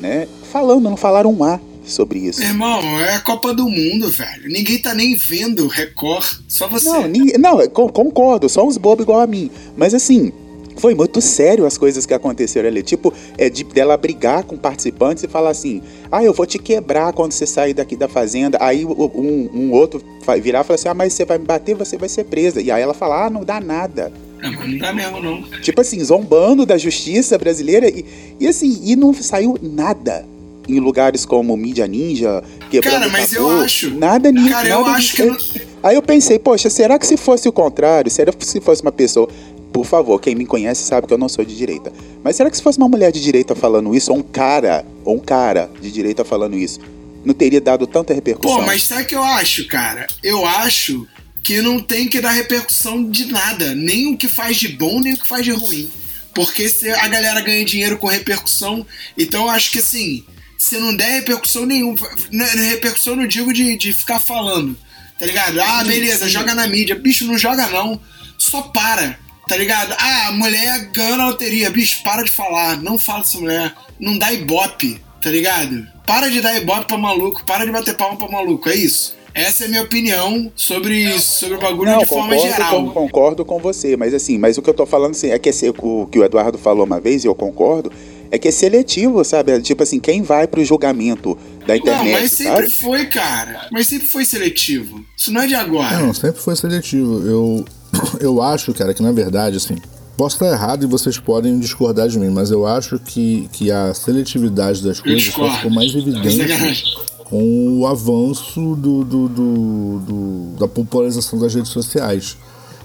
[0.01, 0.29] né?
[0.53, 2.43] Falando, não falaram um A sobre isso.
[2.43, 4.49] Irmão, é a Copa do Mundo, velho.
[4.49, 6.89] Ninguém tá nem vendo Record, só você.
[6.89, 9.51] Não, ninguém, não concordo, só uns bobos igual a mim.
[9.77, 10.33] Mas assim,
[10.77, 12.83] foi muito sério as coisas que aconteceram ali.
[12.83, 17.13] Tipo, é de, dela brigar com participantes e falar assim: ah, eu vou te quebrar
[17.13, 18.59] quando você sair daqui da fazenda.
[18.61, 20.03] Aí um, um outro
[20.41, 22.61] virar e falar assim: ah, mas você vai me bater, você vai ser presa.
[22.61, 24.13] E aí ela fala: ah, não dá nada.
[24.41, 25.43] Não, não dá mesmo, não.
[25.61, 27.89] Tipo assim, zombando da justiça brasileira.
[27.89, 28.05] E,
[28.41, 30.27] e assim, e não saiu nada
[30.69, 33.91] em lugares como Mídia Ninja, quebrando Cara, mas eu acho.
[33.91, 34.49] Nada nisso.
[34.49, 35.63] Cara, nada eu acho que.
[35.83, 38.09] Aí eu pensei, poxa, será que se fosse o contrário?
[38.09, 39.29] Será que se fosse uma pessoa
[39.73, 41.93] por favor, quem me conhece sabe que eu não sou de direita.
[42.23, 45.17] Mas será que se fosse uma mulher de direita falando isso, ou um cara, ou
[45.17, 46.79] um cara de direita falando isso,
[47.25, 48.59] não teria dado tanta repercussão?
[48.59, 50.07] Pô, mas sabe o que eu acho, cara?
[50.23, 51.09] Eu acho
[51.43, 53.75] que não tem que dar repercussão de nada.
[53.75, 55.91] Nem o que faz de bom, nem o que faz de ruim.
[56.35, 60.25] Porque se a galera ganha dinheiro com repercussão, então eu acho que assim,
[60.63, 61.99] se não der repercussão nenhuma,
[62.31, 64.77] né, repercussão não digo de, de ficar falando,
[65.19, 65.61] tá ligado?
[65.61, 66.95] Ah, beleza, joga na mídia.
[66.95, 68.01] Bicho, não joga não.
[68.39, 69.19] Só para.
[69.49, 69.93] Tá ligado?
[69.99, 71.69] Ah, a mulher ganhou na loteria.
[71.69, 72.81] Bicho, para de falar.
[72.81, 73.75] Não fala dessa mulher.
[73.99, 75.85] Não dá ibope, tá ligado?
[76.07, 77.45] Para de dar ibope pra maluco.
[77.45, 78.69] Para de bater palma pra maluco.
[78.69, 79.17] É isso.
[79.35, 82.85] Essa é a minha opinião sobre, sobre o bagulho não, de forma geral.
[82.85, 85.51] Com, concordo com você, mas assim, mas o que eu tô falando assim, é que
[85.79, 87.91] o que o Eduardo falou uma vez, e eu concordo,
[88.33, 89.53] é que é seletivo, sabe?
[89.53, 92.13] É tipo assim, quem vai pro julgamento da internet.
[92.13, 92.71] Não, mas sempre sabe?
[92.71, 93.69] foi, cara.
[93.71, 95.05] Mas sempre foi seletivo.
[95.15, 95.99] Isso não é de agora.
[95.99, 97.21] Não, sempre foi seletivo.
[97.29, 97.65] Eu,
[98.21, 99.77] eu acho, cara, que na verdade, assim,
[100.17, 103.93] posso estar errado e vocês podem discordar de mim, mas eu acho que, que a
[103.93, 106.85] seletividade das coisas só ficou mais evidente
[107.25, 112.39] com o avanço do, do, do, do, da popularização das redes sociais.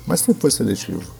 [0.05, 1.16] Mas sempre foi seletivo.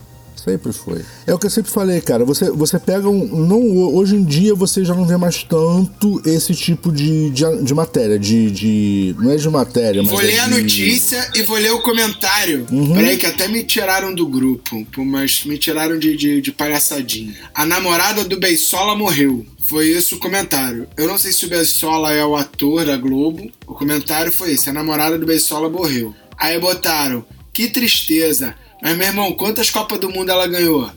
[0.48, 1.02] Sempre foi.
[1.26, 2.24] É o que eu sempre falei, cara.
[2.24, 3.46] Você, você pega um.
[3.46, 3.60] Não,
[3.94, 8.18] hoje em dia você já não vê mais tanto esse tipo de, de, de matéria.
[8.18, 9.16] De, de.
[9.20, 10.12] Não é de matéria, mas.
[10.12, 12.66] Vou ler é a notícia e vou ler o comentário.
[12.72, 12.96] Uhum.
[12.96, 14.86] Peraí, que até me tiraram do grupo.
[14.98, 17.36] Mas me tiraram de, de, de palhaçadinha.
[17.54, 19.46] A namorada do Beisola morreu.
[19.68, 20.88] Foi esse o comentário.
[20.96, 23.52] Eu não sei se o Beisola é o ator da Globo.
[23.66, 26.16] O comentário foi esse: a namorada do Beisola morreu.
[26.38, 28.56] Aí botaram: que tristeza.
[28.82, 30.90] Mas, meu irmão, quantas Copas do Mundo ela ganhou?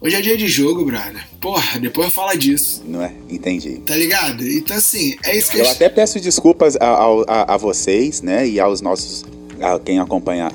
[0.00, 1.26] Hoje é dia de jogo, brother.
[1.40, 2.84] Porra, depois fala disso.
[2.86, 3.12] Não é?
[3.28, 3.80] Entendi.
[3.84, 4.46] Tá ligado?
[4.46, 5.64] Então, assim, é isso que eu.
[5.64, 6.86] Eu até peço desculpas a,
[7.26, 8.46] a, a, vocês, né?
[8.46, 9.24] E aos nossos.
[9.60, 10.48] A quem acompanha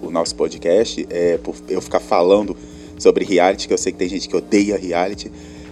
[0.00, 2.56] o nosso podcast, é, por eu ficar falando
[2.98, 5.30] sobre reality, que eu sei que tem gente que odeia reality.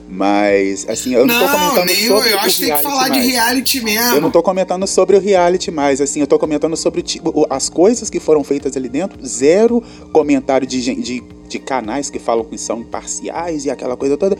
[0.08, 2.82] Mas, assim, eu não, não tô comentando nem sobre eu, eu acho que tem que
[2.82, 3.12] falar mais.
[3.12, 4.14] de reality mesmo.
[4.14, 7.68] Eu não tô comentando sobre o reality mais, assim, eu tô comentando sobre tipo, as
[7.68, 9.24] coisas que foram feitas ali dentro.
[9.26, 14.36] Zero comentário de, de, de canais que falam que são imparciais e aquela coisa toda.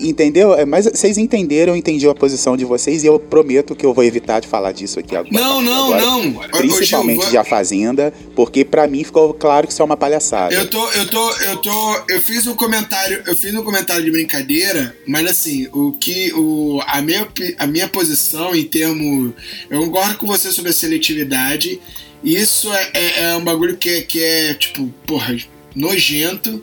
[0.00, 0.54] Entendeu?
[0.54, 3.92] É, mas vocês entenderam, eu entendi a posição de vocês e eu prometo que eu
[3.92, 5.32] vou evitar de falar disso aqui agora.
[5.32, 6.34] Não, não, agora, não.
[6.50, 10.54] Principalmente Gil, de A Fazenda, porque para mim ficou claro que isso é uma palhaçada.
[10.54, 14.10] Eu tô, eu tô, eu tô, eu fiz um comentário, eu fiz um comentário de
[14.10, 17.26] brincadeira, mas assim, o que, o, a minha,
[17.58, 19.32] a minha posição em termos,
[19.68, 21.80] eu concordo com você sobre a seletividade.
[22.22, 25.36] Isso é, é, é um bagulho que é, que é tipo, porra,
[25.74, 26.62] nojento,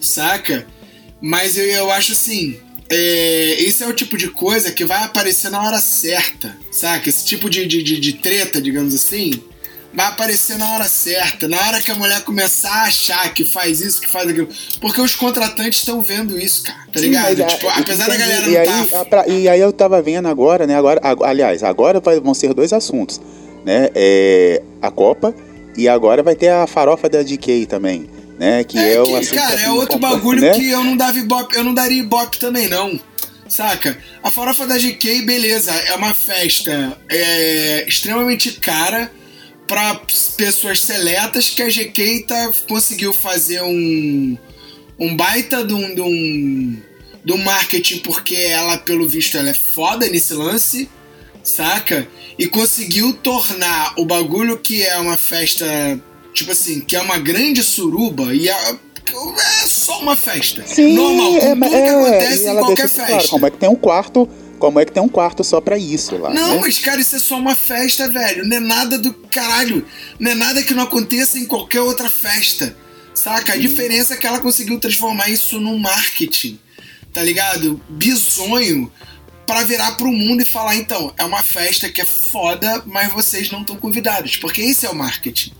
[0.00, 0.66] saca?
[1.20, 2.58] Mas eu, eu acho assim,
[2.90, 7.08] é, esse é o tipo de coisa que vai aparecer na hora certa, saca?
[7.08, 9.42] Esse tipo de, de, de, de treta, digamos assim,
[9.92, 13.80] vai aparecer na hora certa, na hora que a mulher começar a achar que faz
[13.80, 14.48] isso, que faz aquilo.
[14.80, 17.38] Porque os contratantes estão vendo isso, cara, tá Sim, ligado?
[17.38, 19.04] Mas, tipo, apesar da galera e não aí, tá...
[19.06, 20.76] pra, e aí eu tava vendo agora, né?
[20.76, 23.20] Agora, aliás, agora vão ser dois assuntos,
[23.64, 23.88] né?
[23.94, 25.34] É, a Copa
[25.76, 28.64] e agora vai ter a farofa da DK também, né?
[28.64, 30.52] Que é, É, é que, cara, é outro bagulho né?
[30.52, 32.98] que eu não dava ibope, eu não daria ibope também, não.
[33.48, 33.96] Saca?
[34.22, 39.10] A farofa da GK, beleza, é uma festa é, extremamente cara
[39.66, 40.00] para
[40.36, 44.36] pessoas seletas que a GK tá, conseguiu fazer um,
[44.98, 46.82] um baita de um, de um,
[47.24, 50.88] de um marketing porque ela, pelo visto, ela é foda nesse lance,
[51.42, 52.06] saca?
[52.38, 55.66] E conseguiu tornar o bagulho que é uma festa,
[56.36, 60.62] tipo assim, que é uma grande suruba e é, é só uma festa.
[60.66, 63.06] Sim, Normal, com é, tudo que é, acontece e em qualquer festa.
[63.06, 65.78] claro, como é que tem um quarto, como é que tem um quarto só pra
[65.78, 66.60] isso lá, Não, né?
[66.60, 68.46] mas cara, isso é só uma festa, velho.
[68.46, 69.86] Não é nada do caralho.
[70.20, 72.76] Não é nada que não aconteça em qualquer outra festa.
[73.14, 73.54] Saca?
[73.54, 76.58] A diferença é que ela conseguiu transformar isso num marketing.
[77.14, 77.80] Tá ligado?
[77.88, 78.92] Bizonho
[79.46, 83.50] pra virar pro mundo e falar, então, é uma festa que é foda, mas vocês
[83.50, 84.36] não estão convidados.
[84.36, 85.52] Porque esse é o marketing.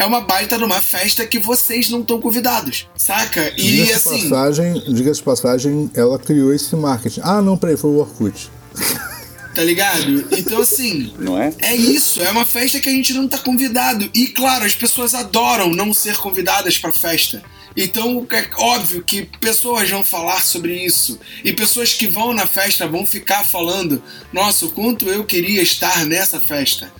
[0.00, 2.88] É uma baita de uma festa que vocês não estão convidados.
[2.96, 3.52] Saca?
[3.54, 4.30] E Diga-se de assim.
[4.30, 7.20] passagem, diga de passagem, ela criou esse marketing.
[7.22, 8.50] Ah, não, peraí, foi o Orkut.
[9.52, 10.28] Tá ligado?
[10.38, 11.12] Então, assim.
[11.18, 11.52] Não é?
[11.58, 14.08] É isso, é uma festa que a gente não tá convidado.
[14.14, 17.42] E claro, as pessoas adoram não ser convidadas pra festa.
[17.76, 21.18] Então é óbvio que pessoas vão falar sobre isso.
[21.44, 24.00] E pessoas que vão na festa vão ficar falando:
[24.32, 26.90] Nossa, o quanto eu queria estar nessa festa.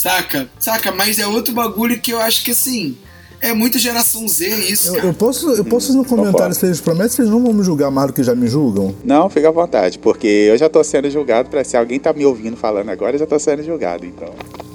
[0.00, 0.48] Saca?
[0.58, 0.92] Saca?
[0.92, 2.96] Mas é outro bagulho que eu acho que assim.
[3.42, 5.06] É muito geração Z isso, Eu, cara.
[5.06, 6.54] eu posso, eu posso ir no comentário, concordo.
[6.54, 8.94] vocês prometem que vocês não vão me julgar mais do que já me julgam?
[9.02, 12.26] Não, fica à vontade, porque eu já tô sendo julgado pra se alguém tá me
[12.26, 14.34] ouvindo falando agora, eu já tô sendo julgado, então.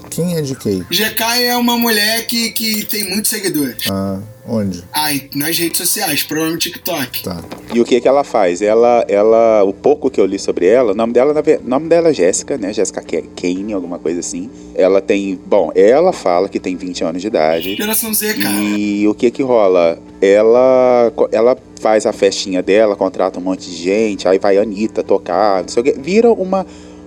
[0.10, 0.80] Quem é de quem?
[0.90, 3.84] GK é uma mulher que, que tem muitos seguidores.
[3.88, 4.84] Ah, onde?
[4.94, 7.24] Ai, nas redes sociais, provavelmente TikTok.
[7.24, 7.44] Tá.
[7.74, 8.62] E o que que ela faz?
[8.62, 12.10] Ela, ela, o pouco que eu li sobre ela, o nome dela, o nome dela
[12.10, 12.74] é Jéssica, né?
[12.74, 14.50] Jéssica Kane, alguma coisa assim.
[14.76, 17.76] Ela tem, bom, ela fala que tem 20 anos de idade.
[17.76, 18.56] Geração Z, cara.
[18.56, 20.00] E o que que rola?
[20.22, 25.04] Ela, ela faz a festinha dela, contrata um monte de gente, aí vai a Anitta
[25.04, 25.96] tocar, não sei o quê.
[25.98, 26.66] Vira uma,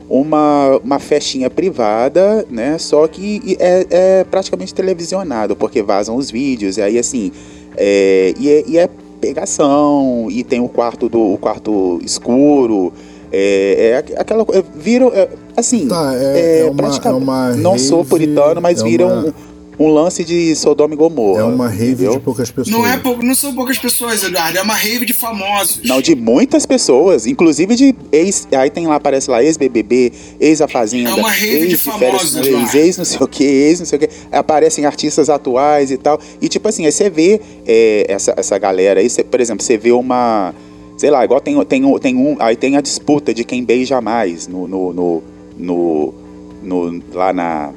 [0.08, 2.78] uma, uma festinha privada, né?
[2.78, 7.30] Só que é, é praticamente televisionado, porque vazam os vídeos, e aí assim,
[7.76, 8.88] é, e, é, e é
[9.20, 12.92] pegação, e tem o quarto do o quarto escuro.
[13.30, 14.64] É, é aqu- aquela coisa.
[14.74, 15.12] Viram.
[15.14, 15.86] é, assim.
[15.86, 19.34] Tá, é- é uma- praticamente- é uma Não sou rave, puritano, mas é viram uma-
[19.78, 21.40] um, lance de Sodoma e Gomorra.
[21.40, 22.12] É uma rave entendeu?
[22.12, 22.76] de poucas pessoas.
[22.76, 24.58] Não, é pou- não são poucas pessoas, Eduardo.
[24.58, 25.80] É uma rave de famosos.
[25.84, 28.46] Não, de muitas pessoas, inclusive de ex.
[28.52, 32.48] Aí tem lá, aparece lá, ex-BBB, ex-A Fazenda, É uma rave de ex Férias famosos,
[32.48, 34.08] com ex, ex não sei o que, ex não sei o que.
[34.32, 36.18] Aparecem artistas atuais e tal.
[36.40, 39.76] E tipo assim, aí você vê é, essa, essa galera aí, você- por exemplo, você
[39.78, 40.54] vê uma.
[40.96, 42.36] Sei lá, igual tem, tem, tem um.
[42.40, 44.66] Aí tem a disputa de quem beija mais no.
[44.66, 45.22] no, no,
[45.56, 46.14] no-
[46.62, 47.70] no- lá na.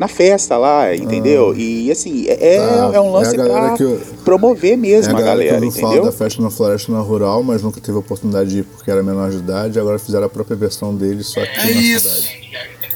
[0.00, 1.54] Na festa lá, entendeu?
[1.54, 5.14] E assim, é, Tá, é um lance é a pra que eu- promover É mesmo
[5.14, 6.04] a a galera que galera, entendeu?
[6.06, 9.02] da festa na floresta na rural, mas nunca teve a oportunidade de ir porque era
[9.02, 12.08] menor de idade, agora fizeram a própria versão deles, só que É na isso.
[12.08, 12.40] cidade.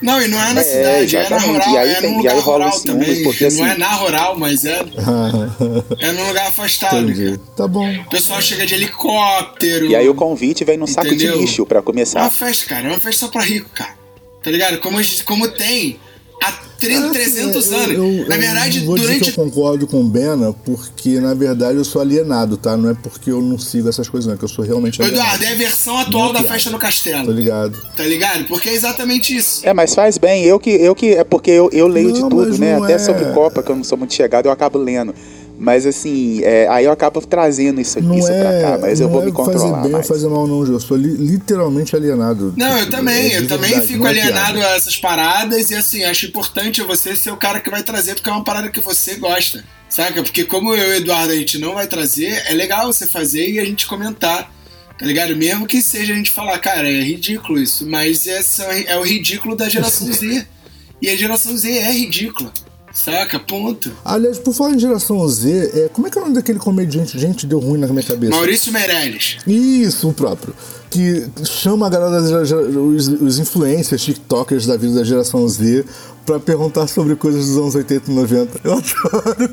[0.02, 2.14] Não, e não é na É, cidade, é na rural, E aí é tem- num
[2.14, 3.22] e lugar rola rural ciúmes, também.
[3.22, 4.80] porque, não assim- é na rural, mas é,
[6.00, 6.98] é num lugar afastado.
[7.10, 7.38] Entendi.
[7.56, 7.86] Tá bom.
[8.00, 9.86] O pessoal chega de helicóptero.
[9.86, 11.34] E aí o convite vem num saco Entendeu?
[11.34, 12.30] de lixo pra É uma começar.
[12.30, 12.86] festa, cara.
[12.88, 13.94] É uma festa só pra rico, cara.
[14.42, 14.78] Tá ligado?
[14.80, 15.98] Como, a como tem
[16.42, 16.52] há
[16.84, 17.96] 30, 300 Assim, anos.
[17.96, 19.32] eu- eu- na eu verdade, não vou dizer durante.
[19.32, 22.76] que eu concordo com o Bena, porque na verdade eu sou alienado, tá?
[22.76, 25.24] Não é porque eu não sigo essas coisas, não, é que eu sou realmente alienado.
[25.24, 27.30] Eduardo, é a versão atual da festa no castelo.
[27.32, 27.78] ligado.
[27.96, 28.44] Tá ligado?
[28.44, 29.60] Porque é exatamente isso.
[29.64, 30.44] É, mas faz bem.
[30.44, 32.74] Eu que, eu que é porque eu, eu leio de Não, tudo, mas né?
[32.76, 35.14] Até é- sobre Copa, que eu não sou muito chegado, eu acabo lendo.
[35.56, 39.06] Mas assim, é, aí eu acabo trazendo isso, Não isso é, pra cá, mas eu
[39.06, 40.04] não vou é me fazer controlar bem mais.
[40.10, 40.74] ou fazer mal, não, Gil.
[40.74, 42.52] Eu sou li- literalmente alienado.
[42.56, 44.72] Não, eu Tipo, também, é eu também fico é alienado piada.
[44.72, 48.28] a essas paradas e assim, acho importante você ser o cara que vai trazer, porque
[48.28, 50.22] é uma parada que você gosta, saca?
[50.24, 53.48] Porque como eu e o Eduardo a gente não vai trazer, é legal você fazer
[53.48, 54.52] e a gente comentar,
[54.98, 55.36] tá ligado?
[55.36, 58.40] Mesmo que seja a gente falar, cara, é ridículo isso, mas é,
[58.86, 60.46] é o ridículo da geração Z.
[61.02, 62.50] E a geração Z é ridícula,
[62.94, 63.38] saca?
[63.38, 63.90] Ponto.
[64.04, 67.18] Aliás, por falar em geração Z, é, como é que é o nome daquele comediante?
[67.18, 68.32] Gente, deu ruim na minha cabeça.
[68.34, 69.38] Maurício Meirelles.
[69.46, 70.54] Isso, o próprio.
[70.90, 75.46] Que chama a galera, da gera- gera- os, os influencers, tiktokers da vida da geração
[75.48, 75.84] Z,
[76.24, 78.60] pra perguntar sobre coisas dos anos 80 e 90.
[78.62, 79.50] Eu adoro.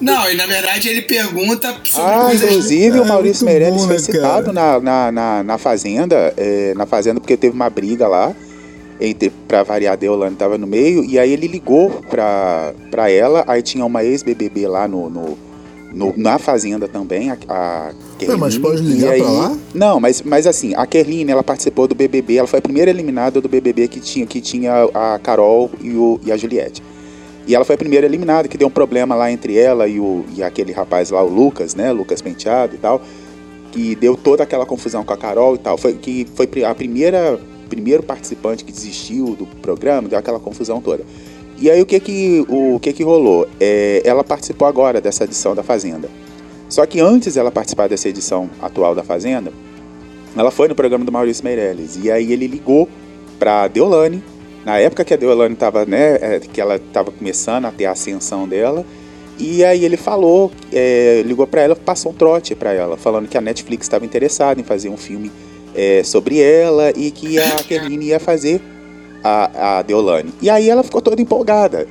[0.00, 2.42] Não, e na verdade ele pergunta sobre Ah, coisas.
[2.50, 6.34] inclusive É o Maurício muito Meirelles bom, foi né, citado na, na, na, na Fazenda,
[6.36, 8.32] é, na Fazenda porque teve uma briga lá,
[9.00, 13.44] entre, pra variar, a Deolane tava no meio, e aí ele ligou pra, pra ela,
[13.46, 15.38] aí tinha uma ex-BBB lá no, no,
[15.92, 17.92] no- na Fazenda também, a, a
[18.26, 19.56] Ué, mas Kerline, pode ligar aí- pra lá?
[19.74, 23.40] Não, mas, mas assim, a Kerline, ela participou do BBB, ela foi a primeira eliminada
[23.40, 26.82] do BBB que tinha, que tinha a Carol e, o, e a Juliette.
[27.46, 30.24] E ela foi a primeira eliminada, que deu um problema lá entre ela e, o,
[30.34, 31.92] e aquele rapaz lá, o Lucas, né?
[31.92, 33.02] Lucas Penteado e tal.
[33.70, 35.76] Que deu toda aquela confusão com a Carol e tal.
[35.76, 41.04] Foi, que foi a primeira primeiro participante que desistiu do programa, deu aquela confusão toda.
[41.58, 43.46] E aí o que que, o, que, que rolou?
[43.60, 46.08] É, ela participou agora dessa edição da Fazenda.
[46.68, 49.52] Só que antes dela participar dessa edição atual da Fazenda,
[50.36, 51.96] ela foi no programa do Maurício Meirelles.
[52.02, 52.88] E aí ele ligou
[53.38, 54.22] para Deolane,
[54.64, 57.92] na época que a Deolane estava, né, é, que ela estava começando a ter a
[57.92, 58.84] ascensão dela.
[59.38, 63.36] E aí ele falou, é, ligou para ela, passou um trote para ela, falando que
[63.36, 65.30] a Netflix estava interessada em fazer um filme
[65.74, 68.60] é, sobre ela e que a Kerline ia fazer
[69.22, 70.32] a, a Deolane.
[70.40, 71.86] E aí ela ficou toda empolgada.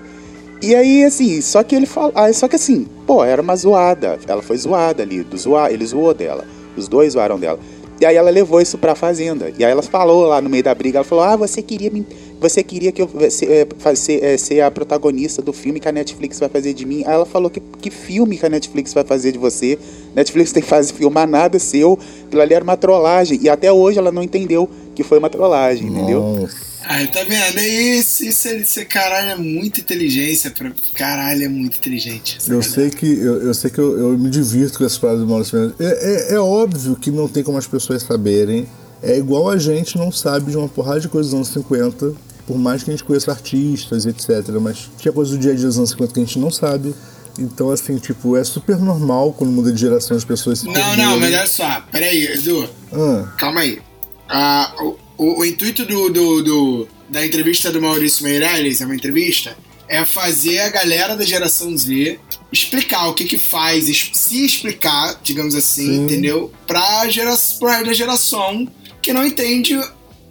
[0.61, 2.13] E aí, assim, só que ele falou.
[2.15, 4.17] Ah, só que assim, pô, era uma zoada.
[4.25, 6.45] Ela foi zoada ali, do zoar, ele zoou dela.
[6.77, 7.59] Os dois zoaram dela.
[8.03, 9.49] E aí ela levou isso pra fazenda.
[9.57, 12.05] E aí ela falou lá no meio da briga, ela falou: Ah, você queria me.
[12.37, 16.49] Você queria que eu ser, é, ser a protagonista do filme que a Netflix vai
[16.49, 17.05] fazer de mim.
[17.05, 19.79] Aí ela falou que, que filme que a Netflix vai fazer de você.
[20.13, 21.97] Netflix tem que fazer filmar nada seu.
[22.25, 23.39] Aquilo ali era uma trollagem.
[23.41, 26.01] E até hoje ela não entendeu que foi uma trollagem, Nossa.
[26.01, 26.49] entendeu?
[26.85, 27.57] Aí tá vendo?
[27.59, 30.51] É isso, isso, isso, caralho, é muita inteligência.
[30.51, 30.71] Pra...
[30.93, 32.37] Caralho, é muito inteligente.
[32.47, 35.27] Eu sei, que, eu, eu, sei que eu, eu me divirto com essas paradas do
[35.27, 35.79] Maurício Meirelles.
[35.79, 38.67] É, é, é, óbvio que não tem como as pessoas saberem.
[39.01, 42.13] É igual a gente não sabe de uma porrada de coisas dos anos 50,
[42.47, 44.49] por mais que a gente conheça artistas, etc.
[44.61, 46.93] Mas tinha coisas do dia a dia dos anos 50 que a gente não sabe.
[47.37, 50.97] Então, assim, tipo, é super normal quando muda de geração as pessoas se Não, perderem.
[50.97, 52.69] não, mas olha só, peraí, Edu.
[52.91, 53.33] Ah.
[53.37, 53.81] Calma aí.
[54.29, 54.73] Ah,
[55.17, 59.57] o, o, intuito do, do, do, da entrevista do Maurício Meirelles, é uma entrevista,
[59.87, 62.19] é fazer a galera da geração Z
[62.51, 66.03] explicar o que que faz, se explicar, digamos assim, Sim.
[66.03, 66.51] entendeu?
[66.67, 68.67] Pra, gera, pra geração
[69.01, 69.75] que não entende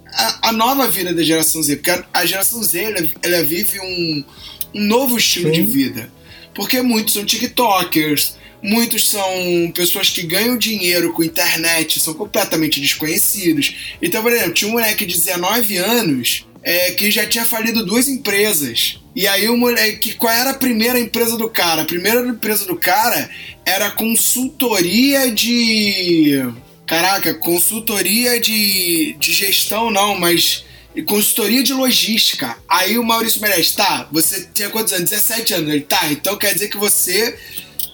[0.07, 1.75] a, a, nova vida da geração Z.
[1.77, 4.23] Porque a, a geração Z, ela, ela vive um,
[4.73, 5.65] um novo estilo Sim.
[5.65, 6.11] de vida
[6.53, 13.75] porque muitos são TikTokers, muitos são pessoas que ganham dinheiro com internet, são completamente desconhecidos.
[14.01, 18.07] Então, por exemplo, tinha um moleque de 19 anos é, que já tinha falido duas
[18.07, 18.99] empresas.
[19.15, 21.81] E aí o moleque, qual era a primeira empresa do cara?
[21.81, 23.29] A primeira empresa do cara
[23.65, 26.41] era consultoria de.
[26.85, 30.65] Caraca, consultoria de, de gestão não, mas
[31.05, 32.57] consultoria de logística.
[32.67, 35.09] Aí o Maurício Meirelles, tá, você tinha quantos anos?
[35.09, 35.69] 17 anos.
[35.69, 37.37] Ele, tá, então quer dizer que você,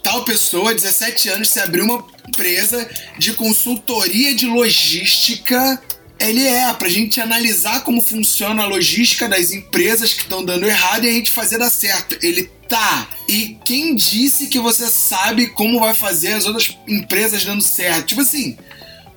[0.03, 5.81] tal pessoa, 17 anos, se abriu uma empresa de consultoria de logística.
[6.19, 11.05] Ele é, pra gente analisar como funciona a logística das empresas que estão dando errado
[11.05, 12.17] e a gente fazer dar certo.
[12.21, 13.09] Ele tá.
[13.27, 18.07] E quem disse que você sabe como vai fazer as outras empresas dando certo?
[18.07, 18.57] Tipo assim,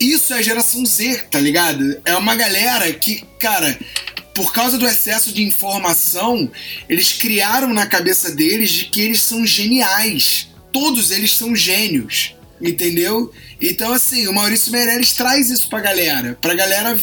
[0.00, 2.00] isso é a geração Z, tá ligado?
[2.04, 3.78] É uma galera que, cara,
[4.34, 6.50] por causa do excesso de informação,
[6.88, 10.48] eles criaram na cabeça deles de que eles são geniais.
[10.72, 13.32] Todos eles são gênios, entendeu?
[13.60, 16.98] Então, assim, o Maurício Meirelles traz isso pra galera, pra galera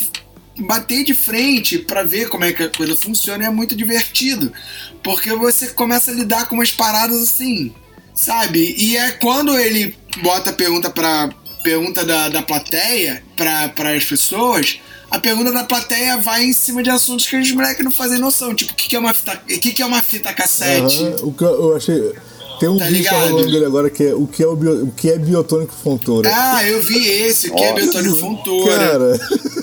[0.57, 4.51] bater de frente para ver como é que a coisa funciona é muito divertido,
[5.01, 7.73] porque você começa a lidar com umas paradas assim,
[8.13, 8.75] sabe?
[8.77, 11.29] E é quando ele bota a pergunta pra,
[11.63, 16.89] pergunta da, da plateia para as pessoas, a pergunta da plateia vai em cima de
[16.89, 18.53] assuntos que os moleques não fazem noção.
[18.53, 21.03] Tipo, o que, que, é, uma fita, que, que é uma fita cassete?
[21.03, 21.29] Uhum.
[21.29, 22.13] O que eu achei.
[22.59, 24.91] Tem um tá vídeo falando dele agora que é o que é, o, bio, o
[24.91, 26.29] que é biotônico fontoura.
[26.33, 28.75] Ah, eu vi esse, o que é biotônico fontoura.
[28.75, 29.19] Cara.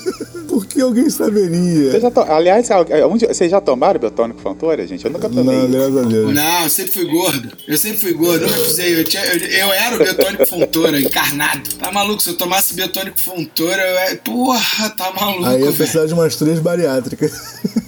[0.57, 1.91] Por que alguém saberia?
[1.91, 2.21] Você to...
[2.21, 2.67] Aliás,
[3.07, 3.27] onde...
[3.27, 5.05] vocês já tomaram biotônico Fontoura, gente?
[5.05, 5.55] Eu nunca tomei.
[5.55, 6.33] Não, graças a Deus.
[6.33, 7.51] Não, eu sempre fui gordo.
[7.67, 8.99] Eu sempre fui gordo, eu nunca precisei.
[8.99, 9.23] Eu, tinha...
[9.23, 11.69] eu, eu era o biotônico Fontoura, encarnado.
[11.75, 12.23] Tá maluco?
[12.23, 14.17] Se eu tomasse biotônico Fontoura, eu...
[14.17, 15.45] porra, tá maluco.
[15.45, 17.31] Aí ia precisar de umas três bariátricas.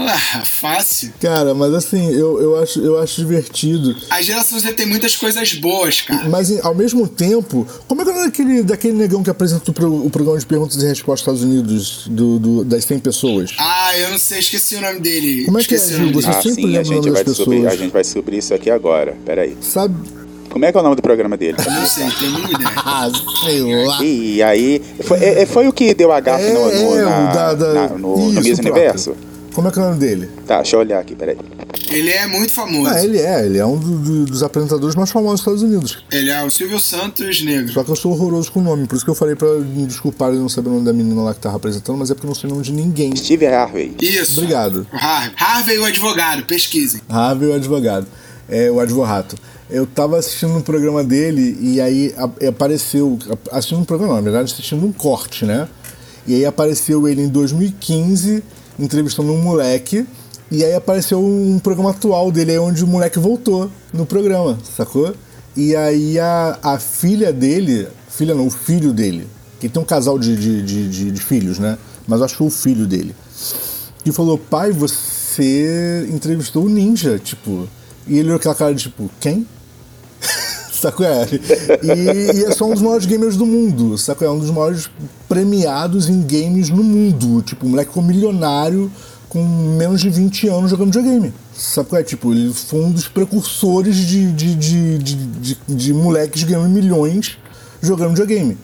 [0.00, 1.12] Ah, fácil.
[1.20, 3.94] Cara, mas assim, eu, eu, acho, eu acho divertido.
[4.10, 6.28] A geração Z tem muitas coisas boas, cara.
[6.28, 10.10] Mas ao mesmo tempo, como é que era daquele, daquele negão que apresentou o, o
[10.10, 13.54] programa de perguntas e respostas dos Estados Unidos, do, do, das 100 pessoas?
[13.58, 15.44] Ah, eu não sei, esqueci o nome dele.
[15.44, 16.12] Como é que esqueci é, Gil?
[16.12, 17.72] Você ah, sempre sim, lembra a gente o nome vai das descobrir, pessoas.
[17.72, 19.16] A gente vai descobrir isso aqui agora.
[19.24, 19.56] Peraí.
[19.60, 19.94] Sabe,
[20.50, 21.56] como é que é o nome do programa dele?
[21.66, 22.68] Não sei, tenho nenhuma ideia.
[22.90, 23.10] Ah,
[23.44, 24.02] sei lá.
[24.02, 24.82] E aí.
[25.02, 27.72] Foi, é, foi o que deu a gafe É, no, no, é, na- da- da-
[27.74, 28.72] na- no, no isso, Miss próprio.
[28.72, 29.16] Universo?
[29.58, 30.30] Como é que é o nome dele?
[30.46, 31.36] Tá, deixa eu olhar aqui, peraí.
[31.90, 32.88] Ele é muito famoso.
[32.94, 35.98] Ah, ele é, ele é um do- do- dos apresentadores mais famosos dos Estados Unidos.
[36.12, 37.72] Ele é o Silvio Santos negro.
[37.72, 39.84] Só que eu sou horroroso com o nome, por isso que eu falei pra me
[39.84, 42.26] desculpar de não saber o nome da menina lá que tava apresentando, mas é porque
[42.26, 43.16] eu não sei o nome de ninguém.
[43.16, 43.96] Steve Harvey.
[44.00, 44.38] Isso.
[44.40, 44.86] Obrigado.
[44.92, 45.32] Harvey.
[45.36, 47.00] Harvey, o advogado, pesquisem.
[47.08, 48.06] Harvey, o advogado.
[48.48, 49.34] É, o advogato.
[49.68, 52.14] Eu tava assistindo um programa dele e aí
[52.48, 53.18] apareceu.
[53.50, 55.66] Assistindo um programa, não, na verdade, assistindo um corte, né?
[56.28, 58.42] E aí apareceu ele em 2015
[58.78, 60.06] entrevistando um moleque
[60.50, 65.14] E aí apareceu um programa atual dele, onde o moleque voltou no programa, sacou?
[65.56, 69.28] E aí a, a filha dele, filha não, o filho dele,
[69.60, 71.76] que tem um casal de, de, de, de, de filhos, né?
[72.06, 73.14] Mas acho que o filho dele.
[74.02, 77.68] Que falou, pai, você entrevistou o Ninja, tipo.
[78.06, 79.46] E ele olhou aquela cara tipo, quem?
[80.80, 81.04] Sacou?
[81.04, 81.26] É.
[81.82, 83.98] E, e é só um dos maiores gamers do mundo.
[83.98, 84.26] Sacou?
[84.26, 84.88] É um dos maiores
[85.28, 87.42] premiados em games no mundo.
[87.42, 88.90] Tipo, o moleque ficou milionário
[89.28, 89.42] com
[89.76, 91.34] menos de 20 anos jogando videogame.
[91.54, 92.04] Sabe qual é?
[92.04, 97.36] Tipo, ele foi um dos precursores de, de, de, de, de, de moleques ganhando milhões
[97.82, 98.56] jogando videogame.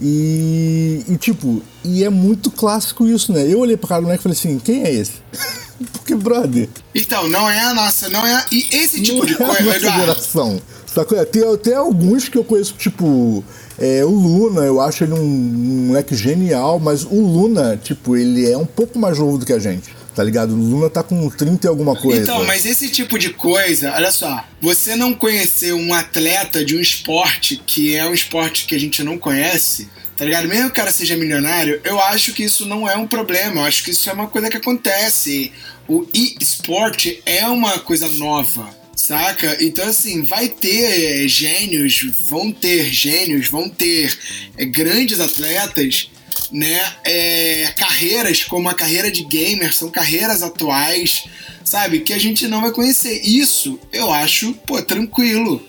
[0.00, 3.44] E, e, tipo, e é muito clássico isso, né?
[3.52, 5.14] Eu olhei pra cara do moleque e falei assim, quem é esse?
[5.92, 6.68] Porque, brother.
[6.94, 8.34] Então, não é a nossa, não é.
[8.34, 8.46] A...
[8.50, 10.00] E esse tipo de é coisa, a nossa Eduardo.
[10.00, 10.60] geração.
[10.98, 11.24] Sacou?
[11.26, 13.44] Tem até alguns que eu conheço, tipo,
[13.78, 18.50] é, o Luna, eu acho ele um, um moleque genial, mas o Luna, tipo, ele
[18.50, 19.96] é um pouco mais novo do que a gente.
[20.12, 20.54] Tá ligado?
[20.54, 22.22] O Luna tá com 30 e alguma coisa.
[22.22, 26.80] Então, mas esse tipo de coisa, olha só, você não conhecer um atleta de um
[26.80, 30.48] esporte que é um esporte que a gente não conhece, tá ligado?
[30.48, 33.64] Mesmo que o cara seja milionário, eu acho que isso não é um problema, eu
[33.66, 35.52] acho que isso é uma coisa que acontece.
[35.86, 38.76] O e-sport é uma coisa nova.
[39.08, 39.56] Saca?
[39.64, 44.14] Então, assim, vai ter é, gênios, vão ter gênios, vão ter
[44.54, 46.10] é, grandes atletas,
[46.52, 46.92] né?
[47.04, 51.24] É, carreiras como a carreira de gamer, são carreiras atuais,
[51.64, 52.00] sabe?
[52.00, 53.22] Que a gente não vai conhecer.
[53.24, 55.66] Isso eu acho, pô, tranquilo.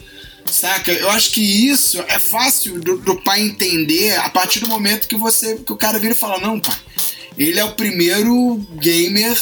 [0.52, 0.92] Saca?
[0.92, 5.16] Eu acho que isso é fácil do, do pai entender a partir do momento que
[5.16, 5.56] você.
[5.56, 6.76] que o cara vira e fala, não, pai,
[7.38, 9.34] ele é o primeiro gamer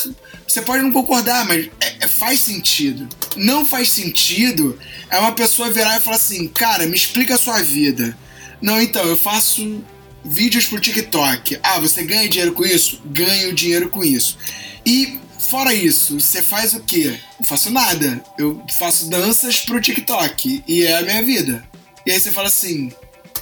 [0.48, 1.70] você pode não concordar, mas
[2.08, 3.08] é, faz sentido.
[3.36, 4.80] Não faz sentido
[5.10, 8.18] é uma pessoa virar e falar assim: cara, me explica a sua vida.
[8.62, 9.84] Não, então, eu faço
[10.26, 11.60] vídeos pro TikTok.
[11.62, 13.02] Ah, você ganha dinheiro com isso?
[13.06, 14.38] Ganho dinheiro com isso.
[14.86, 17.20] E fora isso, você faz o quê?
[17.40, 18.24] Não faço nada.
[18.38, 20.64] Eu faço danças pro TikTok.
[20.68, 21.64] E é a minha vida.
[22.06, 22.92] E aí você fala assim: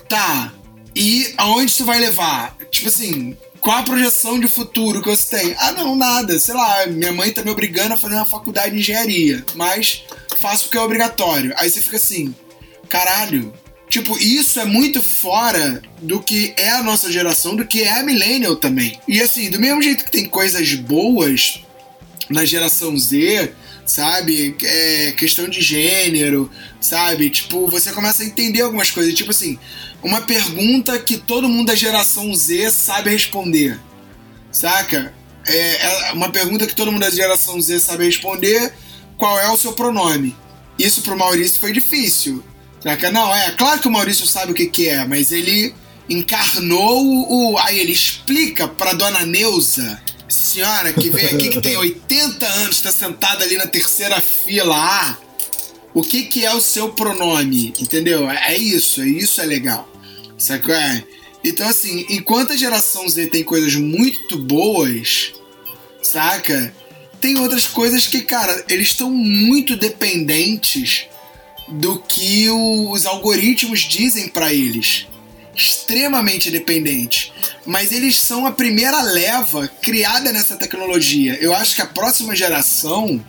[0.10, 0.52] tá.
[0.96, 2.56] E aonde tu vai levar?
[2.72, 5.56] Tipo assim, qual a projeção de futuro que você tem?
[5.58, 6.38] Ah, não, nada.
[6.38, 10.04] Sei lá, minha mãe tá me obrigando a fazer uma faculdade de engenharia, mas
[10.38, 11.52] faço porque é obrigatório.
[11.58, 12.34] Aí você fica assim,
[12.88, 13.52] caralho.
[13.90, 18.04] Tipo, isso é muito fora do que é a nossa geração, do que é a
[18.04, 19.00] millennial também.
[19.08, 21.60] E assim, do mesmo jeito que tem coisas boas
[22.30, 23.52] na geração Z,
[23.84, 24.56] sabe?
[24.64, 27.32] É, questão de gênero, sabe?
[27.32, 29.16] Tipo, você começa a entender algumas coisas.
[29.16, 29.58] Tipo assim,
[30.06, 33.80] uma pergunta que todo mundo da geração Z sabe responder,
[34.52, 35.14] saca?
[35.48, 38.74] É, é uma pergunta que todo mundo da geração Z sabe responder:
[39.18, 40.36] qual é o seu pronome?
[40.78, 42.44] Isso pro Maurício foi difícil.
[42.82, 43.12] Saca?
[43.12, 45.74] Não, é claro que o Maurício sabe o que, que é, mas ele
[46.08, 47.58] encarnou o.
[47.58, 52.92] Aí ele explica pra dona Neuza senhora que vem aqui que tem 80 anos, está
[52.92, 55.18] sentada ali na terceira fila A,
[55.94, 57.74] o que, que é o seu pronome?
[57.80, 58.30] Entendeu?
[58.30, 59.88] É isso, é isso é legal.
[60.38, 61.04] Sabe é?
[61.44, 65.34] Então, assim, enquanto a geração Z tem coisas muito boas,
[66.02, 66.74] saca?
[67.22, 71.06] Tem outras coisas que, cara, eles estão muito dependentes
[71.68, 75.08] do que os algoritmos dizem para eles
[75.56, 77.32] extremamente dependentes,
[77.66, 81.38] mas eles são a primeira leva criada nessa tecnologia.
[81.40, 83.24] Eu acho que a próxima geração,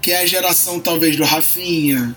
[0.00, 2.14] que é a geração talvez do Rafinha,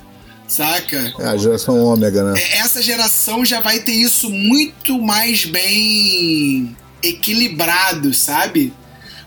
[0.48, 1.14] saca?
[1.20, 2.40] É a geração ômega, né?
[2.40, 8.74] É, essa geração já vai ter isso muito mais bem equilibrado, sabe?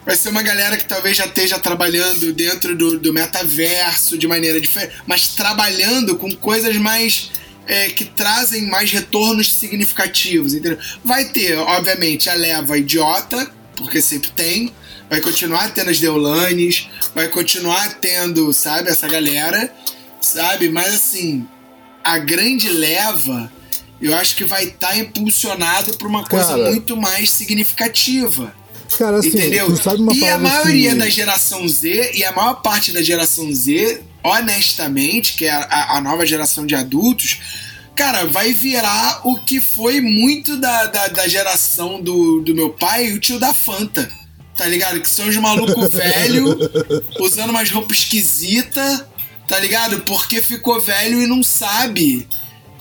[0.04, 4.60] Vai ser uma galera que talvez já esteja trabalhando dentro do, do metaverso de maneira
[4.60, 7.30] diferente, mas trabalhando com coisas mais
[7.66, 10.78] é, que trazem mais retornos significativos, entendeu?
[11.04, 14.72] Vai ter, obviamente, a leva idiota, porque sempre tem,
[15.10, 19.70] vai continuar tendo as Deolanes, vai continuar tendo, sabe, essa galera,
[20.20, 20.68] sabe?
[20.68, 21.46] Mas assim,
[22.02, 23.50] a grande leva,
[24.00, 26.70] eu acho que vai estar tá impulsionado por uma coisa Cara.
[26.70, 28.54] muito mais significativa.
[28.96, 29.66] Cara, assim, Entendeu?
[29.66, 33.02] tu sabe uma e a maioria assim- da geração Z e a maior parte da
[33.02, 37.38] geração Z, honestamente, que é a, a nova geração de adultos,
[37.94, 43.12] cara, vai virar o que foi muito da, da, da geração do, do meu pai,
[43.12, 44.10] o tio da Fanta.
[44.56, 45.00] Tá ligado?
[45.00, 46.58] Que são os malucos velho,
[47.20, 49.04] usando umas roupas esquisitas,
[49.48, 50.00] tá ligado?
[50.00, 52.28] Porque ficou velho e não sabe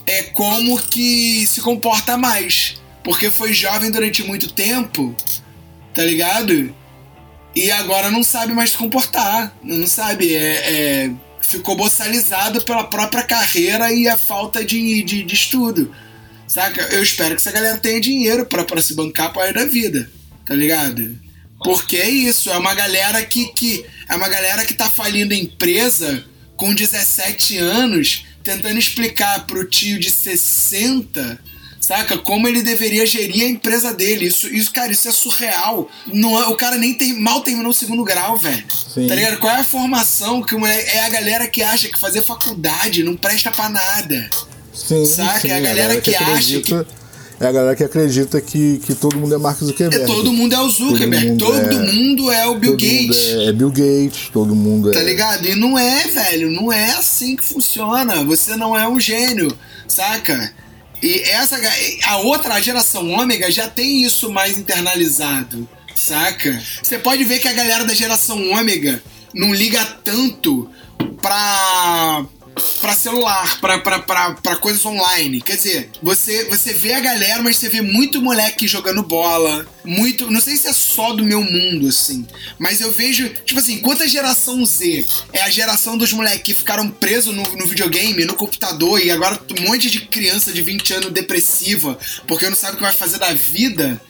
[0.05, 2.76] é como que se comporta mais.
[3.03, 5.15] Porque foi jovem durante muito tempo,
[5.93, 6.74] tá ligado?
[7.55, 9.55] E agora não sabe mais se comportar.
[9.63, 10.36] Não sabe.
[10.36, 11.11] É, é-
[11.41, 15.93] ficou boçalizado pela própria carreira e a falta de, de, de estudo.
[16.45, 16.82] Saca?
[16.91, 20.09] Eu espero que essa galera tenha dinheiro pra, se bancar pro resto da vida.
[20.45, 21.18] Tá ligado?
[21.63, 26.24] Porque é isso, é uma galera que, que é uma galera que tá falindo empresa
[26.58, 31.39] com 17 anos, tentando explicar pro tio de 60
[31.88, 32.18] saca?
[32.18, 34.26] Como ele deveria gerir a empresa dele.
[34.26, 35.89] Isso, isso cara, isso é surreal.
[36.05, 38.66] Não, é, o cara nem tem, mal terminou o segundo grau, velho.
[39.08, 39.38] Tá ligado?
[39.38, 43.16] Qual é a formação que uma, é a galera que acha que fazer faculdade não
[43.16, 44.30] presta pra nada.
[44.74, 45.39] Sim, saca?
[45.39, 46.86] Sim, é a galera, galera que, que acha que
[47.39, 50.03] é a galera que acredita que, que todo mundo é Mark Zuckerberg.
[50.03, 51.38] É, todo mundo é o Zuckerberg.
[51.38, 53.17] Todo mundo, todo é, mundo é, o Bill Gates.
[53.17, 54.93] É, é, Bill Gates, todo mundo é.
[54.93, 55.45] Tá ligado?
[55.45, 56.49] E não é, velho.
[56.49, 58.23] Não é assim que funciona.
[58.23, 59.55] Você não é um gênio,
[59.88, 60.51] saca?
[61.01, 61.59] E essa
[62.07, 66.59] a outra geração ômega já tem isso mais internalizado, saca?
[66.81, 70.67] Você pode ver que a galera da geração ômega não liga tanto
[71.21, 72.25] pra
[72.82, 75.41] para celular, para coisas online.
[75.41, 80.30] Quer dizer, você, você vê a galera, mas você vê muito moleque jogando bola, muito.
[80.30, 82.26] Não sei se é só do meu mundo, assim,
[82.58, 86.53] mas eu vejo, tipo assim, enquanto a geração Z é a geração dos moleques que
[86.53, 90.93] ficaram presos no, no videogame, no computador, e agora um monte de criança de 20
[90.93, 91.97] anos depressiva,
[92.28, 94.01] porque não sabe o que vai fazer da vida.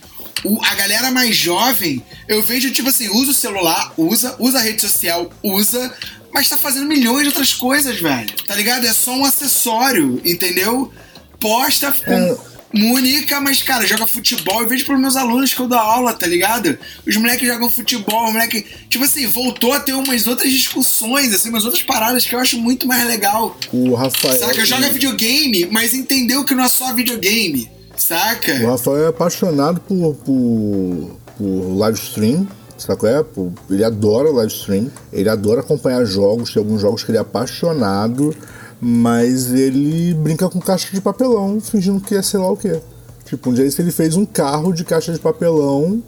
[0.43, 4.61] O, a galera mais jovem, eu vejo, tipo assim, usa o celular, usa, usa a
[4.61, 5.91] rede social, usa,
[6.33, 8.33] mas tá fazendo milhões de outras coisas, velho.
[8.45, 8.85] Tá ligado?
[8.85, 10.91] É só um acessório, entendeu?
[11.39, 12.37] Posta, é.
[12.71, 14.61] comunica, mas, cara, joga futebol.
[14.61, 16.77] Eu vejo pros meus alunos que eu dou aula, tá ligado?
[17.07, 18.63] Os moleques jogam futebol, os moleques.
[18.89, 22.57] Tipo assim, voltou a ter umas outras discussões, assim, umas outras paradas que eu acho
[22.57, 23.57] muito mais legal.
[23.71, 24.39] O Rafael.
[24.39, 24.65] Saca?
[24.65, 27.69] Joga videogame, mas entendeu que não é só videogame.
[27.95, 28.53] Saca?
[28.63, 32.47] O Rafael é apaixonado por, por, por live stream
[32.77, 33.25] Sabe é?
[33.69, 38.35] Ele adora live stream, ele adora acompanhar jogos, tem alguns jogos que ele é apaixonado,
[38.79, 42.79] mas ele brinca com caixa de papelão, fingindo que é sei lá o que.
[43.25, 46.01] Tipo, um dia ele fez um carro de caixa de papelão,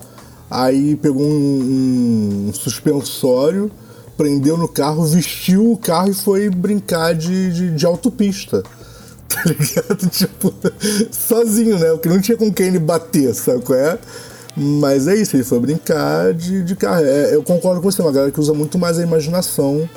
[0.49, 3.71] aí pegou um, um suspensório,
[4.15, 8.63] prendeu no carro, vestiu o carro e foi brincar de, de, de autopista
[9.29, 10.09] tá ligado?
[10.09, 10.53] Tipo,
[11.11, 11.91] sozinho, né?
[11.91, 13.99] Porque não tinha com quem ele bater, sabe qual é?
[14.55, 17.03] Mas é isso, ele foi brincar de, de carro.
[17.05, 19.87] É, eu concordo com você, uma galera que usa muito mais a imaginação.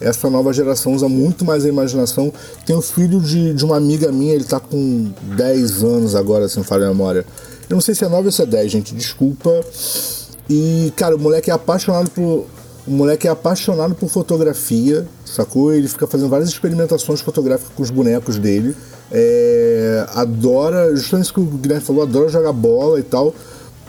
[0.00, 2.32] Essa nova geração usa muito mais a imaginação.
[2.64, 6.56] Tem o filho de, de uma amiga minha, ele tá com 10 anos agora, se
[6.56, 7.24] não falha a memória.
[7.68, 9.50] Eu não sei se é 9 ou se é 10, gente, desculpa.
[10.48, 12.46] E, cara, o moleque é apaixonado por.
[12.86, 15.72] O moleque é apaixonado por fotografia, sacou?
[15.72, 18.76] Ele fica fazendo várias experimentações fotográficas com os bonecos dele.
[19.10, 23.34] É, adora, justamente isso que o Guilherme falou, adora jogar bola e tal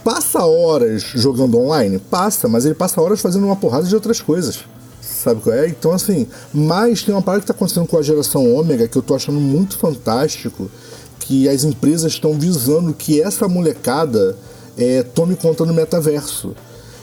[0.08, 2.00] passa horas jogando online?
[2.00, 4.60] Passa, mas ele passa horas fazendo uma porrada de outras coisas.
[5.02, 5.68] Sabe qual é?
[5.68, 9.02] Então, assim, mas tem uma parada que tá acontecendo com a geração ômega que eu
[9.02, 10.72] tô achando muito fantástico,
[11.20, 14.38] que as empresas estão visando que essa molecada
[14.78, 16.56] é, tome conta do metaverso.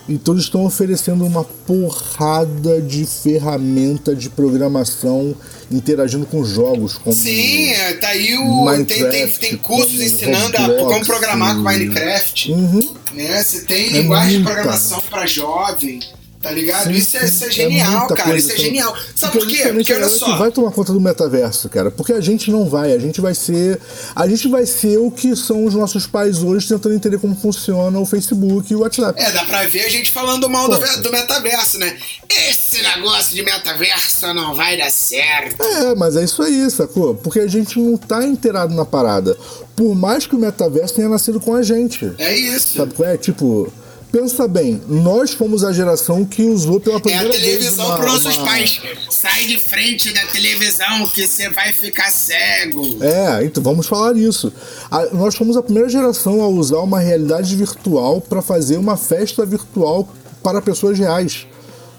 [0.09, 5.35] Então eles estão oferecendo uma porrada de ferramenta de programação
[5.71, 6.99] interagindo com jogos.
[6.99, 8.65] Como Sim, é, tá aí o.
[8.67, 12.53] Minecraft, tem, tem, tem cursos ensinando Roblox, a como programar com Minecraft.
[12.53, 12.95] Uhum.
[13.15, 13.43] Né?
[13.43, 16.01] Você tem é linguagem de programação para jovem.
[16.45, 16.89] Tá ligado?
[16.89, 18.37] Sim, isso, é, isso é, é genial, é cara.
[18.37, 18.95] Isso é genial.
[19.17, 19.63] Sabe por quê?
[19.73, 20.37] Porque olha só.
[20.37, 21.91] vai tomar conta do metaverso, cara.
[21.91, 22.93] Porque a gente não vai.
[22.93, 23.81] A gente vai ser.
[24.15, 27.99] A gente vai ser o que são os nossos pais hoje tentando entender como funciona
[27.99, 29.19] o Facebook e o WhatsApp.
[29.19, 31.97] É, dá pra ver a gente falando mal do, do, metaverso, né?
[32.29, 35.63] Esse negócio de metaverso não vai dar certo.
[35.63, 37.15] É, mas é isso aí, sacou?
[37.15, 39.35] Porque a gente não tá inteirado na parada.
[39.75, 42.13] Por mais que o metaverso tenha nascido com a gente.
[42.19, 42.77] É isso.
[42.77, 43.17] Sabe qual é?
[43.17, 43.73] Tipo
[44.15, 47.35] pensa bem, nós fomos a geração que usou pela primeira vez.
[47.35, 48.47] É a televisão para nossos uma...
[48.47, 48.81] pais.
[49.11, 53.03] Sai de frente da televisão que você vai ficar cego.
[53.03, 54.53] É, então vamos falar isso.
[54.89, 59.45] A, nós fomos a primeira geração a usar uma realidade virtual para fazer uma festa
[59.45, 60.09] virtual
[60.45, 61.49] para pessoas reais.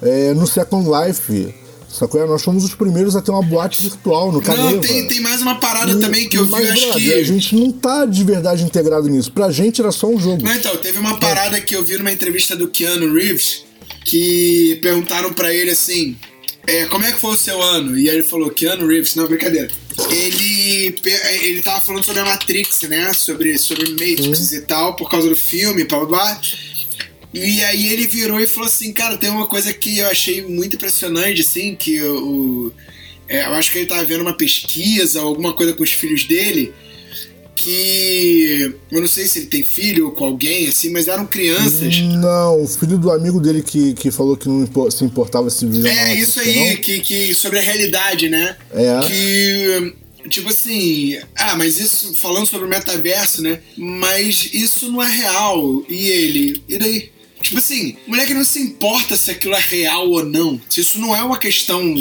[0.01, 1.53] É, no Second Life
[1.95, 2.27] Sacou?
[2.27, 4.71] Nós fomos os primeiros a ter uma boate virtual no Caneva.
[4.71, 7.13] Não, tem, tem mais uma parada e, também que eu vi, acho que...
[7.13, 9.31] A gente não tá de verdade integrado nisso.
[9.31, 10.43] Pra gente era só um jogo.
[10.43, 13.63] Não, então, teve uma parada que eu vi numa entrevista do Keanu Reeves
[14.03, 16.15] que perguntaram para ele assim...
[16.67, 17.95] É, como é que foi o seu ano?
[17.95, 19.69] E aí ele falou, Keanu Reeves, não, brincadeira.
[20.09, 20.95] Ele,
[21.43, 23.13] ele tava falando sobre a Matrix, né?
[23.13, 24.55] Sobre, sobre Matrix hum.
[24.55, 26.41] e tal, por causa do filme, blá blá blá.
[27.35, 30.77] E aí ele virou e falou assim, cara, tem uma coisa que eu achei muito
[30.77, 32.71] impressionante, assim, que o.
[33.27, 36.73] É, eu acho que ele tava vendo uma pesquisa, alguma coisa com os filhos dele,
[37.53, 38.73] que.
[38.89, 41.99] Eu não sei se ele tem filho ou com alguém, assim, mas eram crianças.
[41.99, 45.89] Não, o filho do amigo dele que, que falou que não se importava se viver.
[45.89, 48.55] É, isso aí, que, que sobre a realidade, né?
[48.71, 48.99] É.
[49.05, 53.59] Que tipo assim, ah, mas isso falando sobre o metaverso, né?
[53.77, 55.83] Mas isso não é real.
[55.89, 57.14] E ele, e daí?
[57.41, 60.59] Tipo assim, o moleque não se importa se aquilo é real ou não.
[60.69, 61.93] Se isso não é uma questão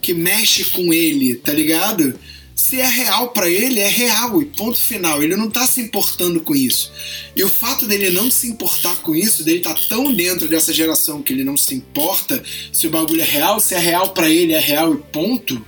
[0.00, 2.18] que mexe com ele, tá ligado?
[2.54, 5.22] Se é real para ele, é real e ponto final.
[5.22, 6.90] Ele não tá se importando com isso.
[7.34, 11.20] E o fato dele não se importar com isso, dele tá tão dentro dessa geração
[11.20, 14.54] que ele não se importa se o bagulho é real, se é real para ele,
[14.54, 15.62] é real e ponto.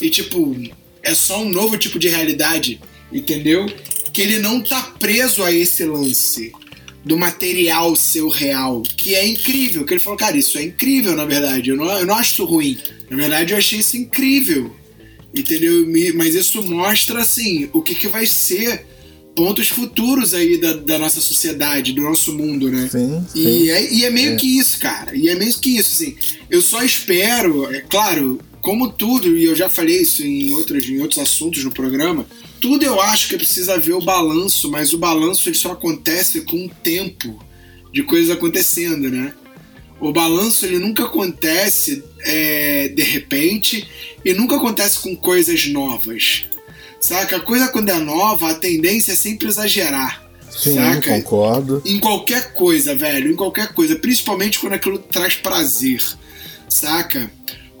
[0.00, 0.56] E tipo,
[1.02, 2.80] é só um novo tipo de realidade,
[3.12, 3.66] entendeu?
[4.12, 6.52] Que ele não tá preso a esse lance
[7.04, 9.84] do material ser o real, que é incrível.
[9.84, 11.70] Que ele falou, cara, isso é incrível, na verdade.
[11.70, 12.78] Eu não, eu não acho isso ruim.
[13.08, 14.74] Na verdade, eu achei isso incrível.
[15.34, 15.86] Entendeu?
[16.14, 18.84] Mas isso mostra, assim, o que, que vai ser
[19.34, 22.88] pontos futuros aí da, da nossa sociedade, do nosso mundo, né?
[22.90, 23.38] Sim, sim.
[23.38, 24.36] E, é, e é meio é.
[24.36, 25.16] que isso, cara.
[25.16, 26.16] E é meio que isso, assim.
[26.50, 31.00] Eu só espero, é claro, como tudo, e eu já falei isso em outros, em
[31.00, 32.26] outros assuntos no programa,
[32.60, 36.66] tudo eu acho que precisa ver o balanço, mas o balanço ele só acontece com
[36.66, 37.42] o tempo
[37.92, 39.32] de coisas acontecendo, né?
[39.98, 43.86] O balanço ele nunca acontece é, de repente
[44.24, 46.44] e nunca acontece com coisas novas.
[47.00, 47.36] Saca?
[47.36, 50.22] A coisa quando é nova, a tendência é sempre exagerar.
[50.50, 51.10] Sim, saca?
[51.10, 51.82] concordo.
[51.84, 56.02] Em qualquer coisa, velho, em qualquer coisa, principalmente quando aquilo traz prazer.
[56.68, 57.30] Saca?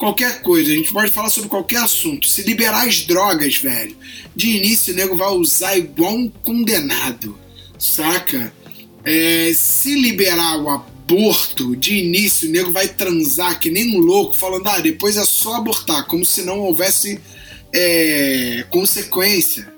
[0.00, 2.26] Qualquer coisa, a gente pode falar sobre qualquer assunto.
[2.26, 3.94] Se liberar as drogas, velho,
[4.34, 7.38] de início o nego vai usar igual um condenado.
[7.78, 8.50] Saca?
[9.04, 14.34] É, se liberar o aborto, de início o nego vai transar que nem um louco,
[14.34, 17.20] falando, ah, depois é só abortar, como se não houvesse
[17.70, 19.70] é, consequência.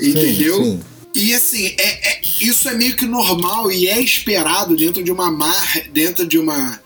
[0.00, 0.64] Entendeu?
[0.64, 0.80] Sim, sim.
[1.14, 5.30] E assim, é, é, isso é meio que normal e é esperado dentro de uma
[5.30, 6.80] mar, dentro de uma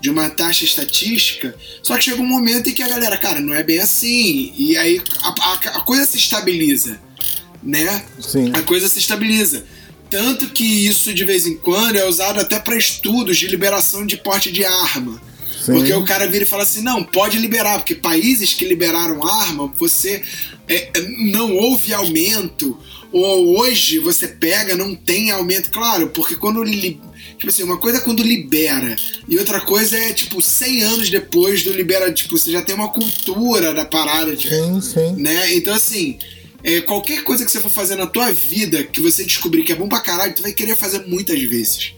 [0.00, 3.54] de uma taxa estatística, só que chega um momento em que a galera, cara, não
[3.54, 7.00] é bem assim, e aí a, a, a coisa se estabiliza,
[7.62, 8.04] né?
[8.20, 8.52] Sim.
[8.54, 9.64] A coisa se estabiliza.
[10.08, 14.16] Tanto que isso de vez em quando é usado até para estudos de liberação de
[14.16, 15.20] porte de arma.
[15.64, 15.72] Sim.
[15.72, 19.66] Porque o cara vira e fala assim: não, pode liberar, porque países que liberaram arma,
[19.76, 20.22] você
[20.68, 22.78] é, não houve aumento.
[23.12, 25.70] Ou hoje você pega, não tem aumento.
[25.70, 27.00] Claro, porque quando ele.
[27.36, 28.96] Tipo assim, uma coisa é quando libera,
[29.28, 32.10] e outra coisa é, tipo, 100 anos depois do libera.
[32.10, 34.34] Tipo, você já tem uma cultura da parada.
[34.34, 35.22] Tipo, sim, sim.
[35.22, 35.54] Né?
[35.54, 36.18] Então, assim
[36.66, 39.76] é, qualquer coisa que você for fazer na tua vida que você descobrir que é
[39.76, 41.94] bom pra caralho, tu vai querer fazer muitas vezes.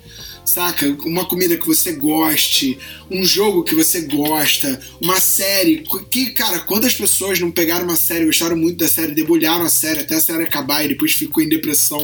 [0.48, 0.86] Saca?
[1.04, 2.78] Uma comida que você goste,
[3.10, 5.84] um jogo que você gosta, uma série.
[6.10, 10.00] Que, cara, quantas pessoas não pegaram uma série, gostaram muito da série, debulharam a série
[10.00, 12.02] até a série acabar e depois ficou em depressão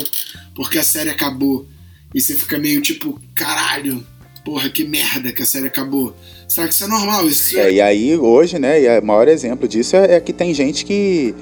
[0.55, 1.67] porque a série acabou.
[2.15, 4.07] E você fica meio tipo, caralho,
[4.45, 6.15] porra, que merda que a série acabou.
[6.47, 7.27] Sabe que isso é normal.
[7.27, 7.73] Isso é, é...
[7.73, 11.35] e aí hoje, né, e o maior exemplo disso é, é que tem gente que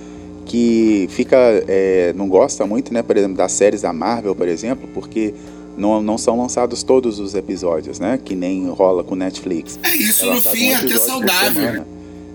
[0.45, 1.37] que fica
[1.69, 5.35] é, não gosta muito, né, por exemplo, das séries da Marvel, por exemplo, porque
[5.77, 9.79] não, não são lançados todos os episódios, né, que nem rola com Netflix.
[9.83, 11.63] É isso, é no fim é até saudável.
[11.63, 11.87] Semana,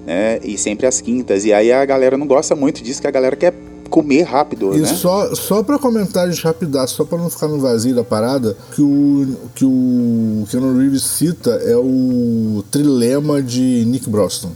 [0.06, 1.46] né, e sempre às quintas.
[1.46, 3.54] E aí a galera não gosta muito disso, que a galera quer
[3.90, 4.88] comer rápido, e né?
[4.88, 8.82] só, só pra comentar de rapidez, só pra não ficar no vazio da parada, que
[8.82, 14.52] o que o Keanu Reeves cita é o trilema de Nick Broston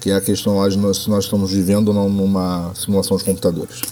[0.00, 3.16] que é a questão lá de nós, se nós estamos vivendo ou não numa simulação
[3.18, 3.82] de computadores.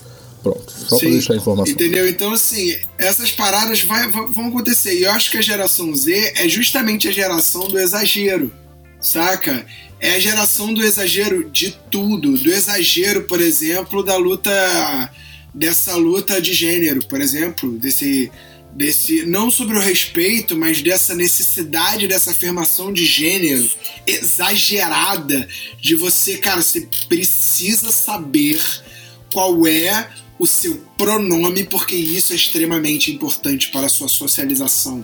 [0.43, 1.73] Pronto, só para deixar a informação.
[1.73, 2.09] Entendeu?
[2.09, 4.99] Então, assim, essas paradas vai, vão acontecer.
[4.99, 8.53] E eu acho que a geração Z é justamente a geração do exagero,
[9.01, 9.67] saca?
[10.01, 12.39] É a geração do exagero de tudo.
[12.39, 14.51] Do exagero, por exemplo, da luta.
[15.53, 18.31] dessa luta de gênero, por exemplo, desse
[18.71, 23.69] desse não sobre o respeito, mas dessa necessidade dessa afirmação de gênero
[24.07, 25.49] exagerada
[25.81, 28.63] de você, cara, você precisa saber
[29.33, 30.09] qual é
[30.39, 35.03] o seu pronome porque isso é extremamente importante para a sua socialização.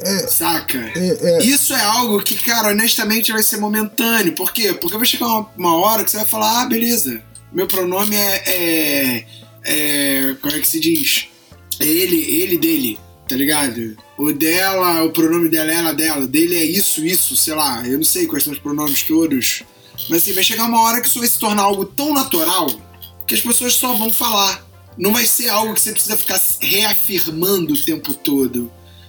[0.00, 0.78] É, Saca?
[0.94, 1.44] É, é.
[1.44, 4.32] Isso é algo que, cara, honestamente vai ser momentâneo.
[4.32, 4.72] Por quê?
[4.72, 7.20] Porque vai chegar uma, uma hora que você vai falar: ah, beleza,
[7.52, 9.26] meu pronome é, é,
[9.64, 10.36] é.
[10.40, 11.26] Como é que se diz?
[11.80, 13.96] É ele, ele dele, tá ligado?
[14.16, 17.96] O dela, o pronome dela é ela dela, dele é isso, isso, sei lá, eu
[17.96, 19.62] não sei quais são os pronomes todos.
[20.08, 22.68] Mas assim, vai chegar uma hora que isso vai se tornar algo tão natural
[23.28, 24.66] que as pessoas só vão falar.
[24.96, 28.68] Não vai ser algo que você precisa ficar reafirmando o tempo todo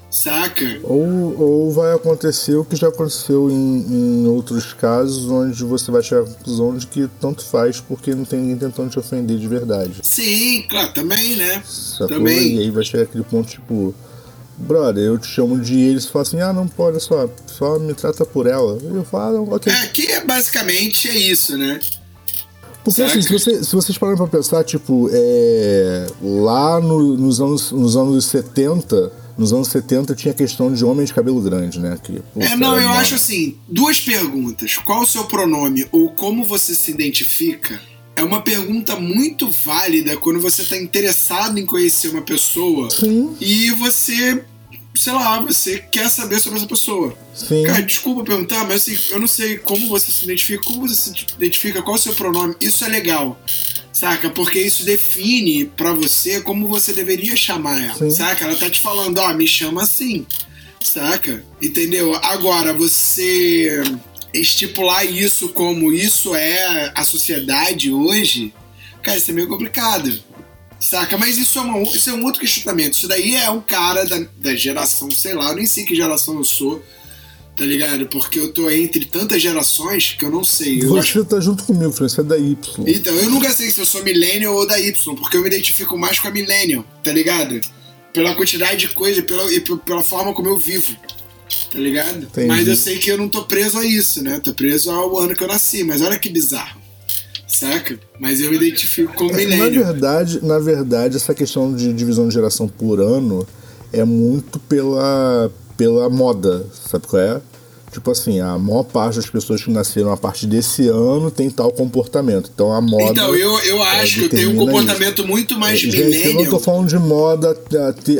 [0.10, 0.80] saca?
[0.84, 6.02] Ou, ou vai acontecer o que já aconteceu em, em outros casos, onde você vai
[6.02, 9.48] chegar à conclusão de que tanto faz porque não tem ninguém tentando te ofender de
[9.48, 9.94] verdade.
[10.04, 11.64] Sim, claro, também, né?
[11.66, 12.08] Sacou?
[12.08, 12.56] Também.
[12.56, 13.94] E aí vai chegar aquele ponto tipo.
[14.58, 17.94] Brother, eu te chamo de eles e fala assim, ah não pode, só, só me
[17.94, 18.78] trata por ela.
[18.84, 19.72] Eu falo, ah, ok.
[19.72, 21.80] É, que basicamente é isso, né?
[22.84, 27.72] Porque assim, se, você, se vocês pararem pra pensar, tipo, é, lá no, nos, anos,
[27.72, 31.98] nos anos 70, nos anos 70 tinha a questão de homem de cabelo grande, né?
[32.02, 34.78] Que, pô, É, não, eu uma- acho assim, duas perguntas.
[34.78, 37.80] Qual o seu pronome ou como você se identifica?
[38.16, 43.72] É uma pergunta muito válida quando você tá interessado em conhecer uma pessoa Sim, e
[43.72, 44.44] você,
[44.96, 47.18] sei lá, você quer saber sobre essa pessoa.
[47.34, 47.64] sim.
[47.64, 51.26] Cara, desculpa perguntar, mas assim, eu não sei como você se identifica, como você se
[51.38, 52.56] identifica, qual o seu pronome.
[52.60, 53.40] Isso é legal,
[53.94, 54.30] saca?
[54.30, 58.12] Porque isso define pra você como você deveria chamar ela, Sim.
[58.12, 58.46] saca?
[58.46, 60.26] Ela tá te falando, ó, me chama assim,
[60.84, 61.44] saca?
[61.62, 62.16] Entendeu?
[62.16, 63.82] Agora, você
[64.34, 68.54] estipular isso como isso é a sociedade hoje,
[69.02, 70.24] cara, isso é meio complicado.
[70.80, 71.18] Saca?
[71.18, 72.94] Mas isso é, uma, isso é um outro questionamento.
[72.94, 76.38] Isso daí é um cara da, da geração, sei lá, eu nem sei que geração
[76.38, 76.82] eu sou,
[77.56, 78.06] tá ligado?
[78.08, 80.82] Porque eu tô entre tantas gerações que eu não sei.
[80.82, 82.56] Eu acho- Você tá junto comigo, Fran, você é da Y.
[82.88, 85.98] Então, eu nunca sei se eu sou millennial ou da Y, porque eu me identifico
[85.98, 87.60] mais com a millennial, tá ligado?
[88.14, 90.96] Pela quantidade de coisa pela, e pela forma como eu vivo,
[91.72, 92.24] tá ligado?
[92.24, 92.48] Entendi.
[92.48, 94.40] Mas eu sei que eu não tô preso a isso, né?
[94.40, 96.79] Tô preso ao ano que eu nasci, mas olha que bizarro,
[97.50, 98.00] saca?
[98.20, 99.70] Mas eu me identifico como Na millennial.
[99.70, 103.46] verdade, na verdade, essa questão de divisão de geração por ano
[103.92, 107.42] é muito pela, pela moda, sabe qual é?
[107.92, 111.72] Tipo assim, a maior parte das pessoas que nasceram a partir desse ano tem tal
[111.72, 112.52] comportamento.
[112.54, 113.12] Então a moda.
[113.12, 116.60] Então, eu, eu acho que eu tenho um comportamento muito mais Gente, eu não tô
[116.60, 117.58] falando de moda,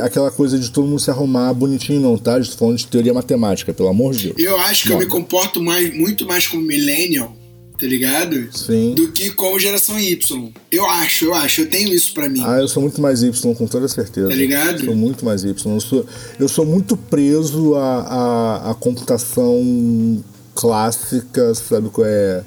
[0.02, 2.40] aquela coisa de todo mundo se arrumar bonitinho, não, tá?
[2.40, 4.40] Eu tô falando de teoria matemática, pelo amor de Deus.
[4.40, 5.06] Eu acho que eu Moda.
[5.06, 7.36] me comporto mais, muito mais como millennial,
[7.80, 8.48] tá ligado?
[8.56, 8.94] Sim.
[8.96, 10.52] Do que como geração Y.
[10.72, 12.44] Eu acho, eu acho, eu tenho isso pra mim.
[12.46, 14.28] Ah, eu sou muito mais Y, com toda certeza.
[14.28, 14.84] Tá ligado?
[14.86, 15.74] Sou muito mais Y.
[15.74, 16.06] Eu sou,
[16.40, 20.24] eu sou muito preso à, à, à computação
[20.56, 22.44] clássica, sabe qual é?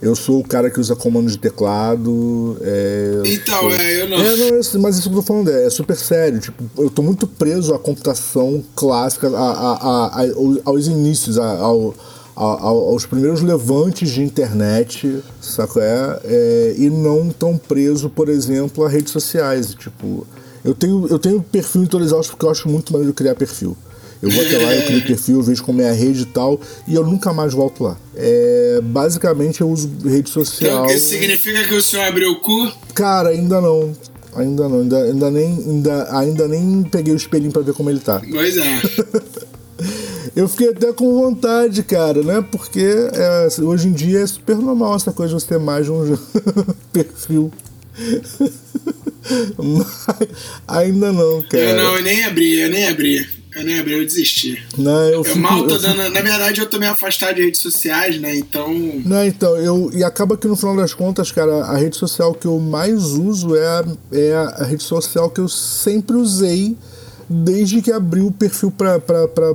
[0.00, 2.56] Eu sou o cara que usa comando de teclado.
[2.60, 4.18] É, Então, sou- é, eu não.
[4.18, 6.38] É, não, eu- mas isso que eu tô falando é, é super sério.
[6.38, 10.26] Tipo, eu tô muito preso à computação clássica, a, a, a-
[10.66, 11.94] aos inícios, ao-
[12.36, 16.20] aos primeiros levantes de internet, saco é?
[16.24, 19.74] É, E não tão preso, por exemplo, a redes sociais.
[19.74, 20.26] Tipo,
[20.64, 23.76] eu tenho, eu tenho perfil em todas elas porque eu acho muito maneiro criar perfil.
[24.22, 26.58] Eu vou até lá, eu crio perfil, eu vejo como é a rede e tal,
[26.88, 27.98] e eu nunca mais volto lá.
[28.14, 30.84] É, basicamente eu uso rede social.
[30.84, 32.72] Então, isso significa que o senhor abriu o cu?
[32.94, 33.92] Cara, ainda não.
[34.34, 38.00] Ainda não, ainda, ainda, nem, ainda, ainda nem peguei o espelhinho pra ver como ele
[38.00, 38.20] tá.
[38.30, 38.80] Pois é.
[40.36, 42.44] Eu fiquei até com vontade, cara, né?
[42.52, 45.90] Porque é, hoje em dia é super normal essa coisa de você ter mais de
[45.92, 46.16] um
[46.92, 47.50] perfil.
[49.58, 49.86] Mas
[50.68, 51.62] ainda não, cara.
[51.64, 53.26] Eu não, eu nem abri, eu nem abri.
[53.56, 54.62] Eu nem abri, eu desisti.
[54.76, 56.10] Não, eu, Eu fico- mal tô eu fico- dando.
[56.12, 58.36] Na verdade, eu tô meio afastado de redes sociais, né?
[58.36, 58.68] Então.
[59.02, 59.90] Não, então, eu.
[59.94, 63.56] E acaba que no final das contas, cara, a rede social que eu mais uso
[63.56, 66.76] é a, é a rede social que eu sempre usei
[67.28, 69.00] desde que abri o perfil para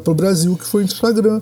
[0.05, 1.41] o Brasil, que foi o Instagram.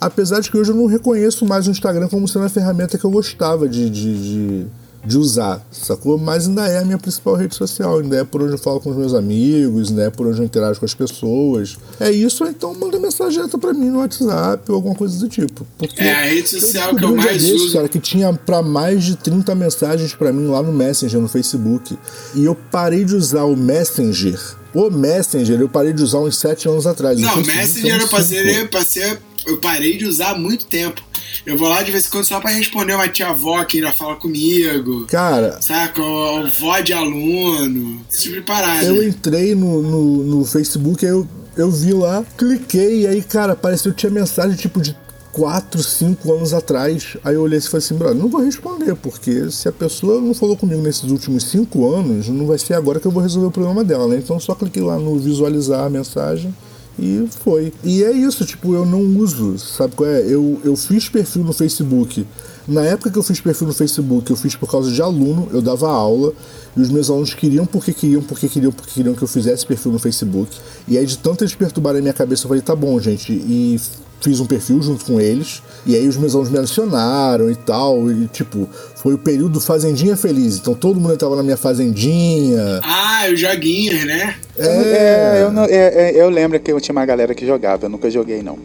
[0.00, 3.04] Apesar de que hoje eu não reconheço mais o Instagram como sendo a ferramenta que
[3.04, 4.66] eu gostava de, de, de,
[5.04, 6.16] de usar, sacou?
[6.16, 8.88] Mas ainda é a minha principal rede social, ainda é por onde eu falo com
[8.88, 11.76] os meus amigos, ainda é por onde eu interajo com as pessoas.
[11.98, 15.66] É isso, então manda mensagem direta pra mim no WhatsApp ou alguma coisa do tipo.
[15.76, 17.72] Porque É a rede social que eu um mais desses, uso.
[17.74, 21.98] cara, que tinha pra mais de 30 mensagens pra mim lá no Messenger, no Facebook.
[22.34, 24.40] E eu parei de usar o Messenger.
[24.74, 27.18] O Messenger eu parei de usar uns 7 anos atrás.
[27.18, 29.18] O Não, Facebook Messenger eu passei, eu passei.
[29.46, 31.02] Eu parei de usar há muito tempo.
[31.46, 33.92] Eu vou lá de vez em quando só pra responder uma tia avó que ainda
[33.92, 35.06] fala comigo.
[35.06, 36.00] Cara, Saca?
[36.00, 38.04] O, o vó de aluno.
[38.10, 38.84] Esse tipo de parada.
[38.84, 43.54] eu entrei no, no, no Facebook, aí eu, eu vi lá, cliquei, e aí, cara,
[43.54, 44.94] apareceu, tinha mensagem tipo de
[45.32, 47.16] 4, 5 anos atrás.
[47.24, 50.56] Aí eu olhei e falei assim, não vou responder, porque se a pessoa não falou
[50.56, 53.84] comigo nesses últimos 5 anos, não vai ser agora que eu vou resolver o problema
[53.84, 54.16] dela, né?
[54.16, 56.54] Então só cliquei lá no visualizar a mensagem.
[56.98, 57.72] E foi.
[57.82, 60.20] E é isso, tipo, eu não uso, sabe qual é?
[60.20, 62.26] Eu, eu fiz perfil no Facebook.
[62.68, 65.62] Na época que eu fiz perfil no Facebook, eu fiz por causa de aluno, eu
[65.62, 66.32] dava aula,
[66.76, 69.92] e os meus alunos queriam porque queriam, porque queriam, porque queriam que eu fizesse perfil
[69.92, 70.54] no Facebook.
[70.86, 73.32] E aí, de tanto eles perturbarem a minha cabeça, eu falei, tá bom, gente.
[73.32, 73.80] E
[74.20, 78.10] fiz um perfil junto com eles, e aí os meus alunos me adicionaram e tal,
[78.10, 82.80] e tipo, foi o período Fazendinha Feliz, então todo mundo entrava na minha Fazendinha.
[82.82, 84.36] Ah, os joguinhos, né?
[84.58, 87.90] É, eu, não- é, é, eu lembro que eu tinha uma galera que jogava, eu
[87.90, 88.58] nunca joguei, não.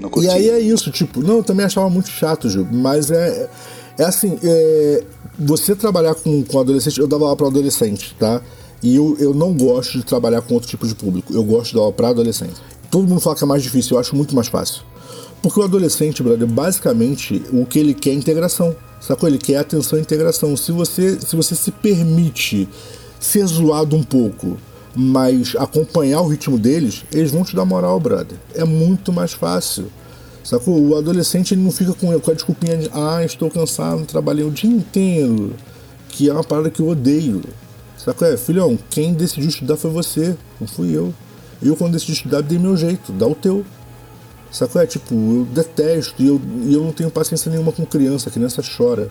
[0.00, 0.10] Não.
[0.22, 3.48] E aí é isso, tipo, não, eu também achava muito chato, Gil, mas é,
[3.98, 5.02] é assim, é,
[5.38, 8.40] você trabalhar com, com adolescente, eu dava aula para adolescente, tá?
[8.82, 11.74] E eu, eu não gosto de trabalhar com outro tipo de público, eu gosto de
[11.76, 12.54] dar aula para adolescente.
[12.94, 14.82] Todo mundo fala que é mais difícil, eu acho muito mais fácil.
[15.42, 18.76] Porque o adolescente, brother, basicamente, o que ele quer é integração.
[19.00, 19.28] Sacou?
[19.28, 20.56] Ele quer atenção e integração.
[20.56, 22.68] Se você, se você se permite
[23.18, 24.56] ser zoado um pouco
[24.94, 28.38] mas acompanhar o ritmo deles, eles vão te dar moral, brother.
[28.54, 29.86] É muito mais fácil.
[30.44, 30.80] Sacou?
[30.80, 34.52] O adolescente ele não fica com, com a desculpinha de ah, estou cansado, trabalhei o
[34.52, 35.52] dia inteiro.
[36.10, 37.42] Que é uma parada que eu odeio.
[37.98, 38.28] Sacou?
[38.28, 41.12] É, filhão, quem decidiu estudar foi você, não fui eu.
[41.62, 43.64] Eu, quando decidi estudar, dei meu jeito, dá o teu.
[44.50, 44.80] Sacou?
[44.80, 48.32] É tipo, eu detesto e eu, e eu não tenho paciência nenhuma com criança, a
[48.32, 49.10] criança chora.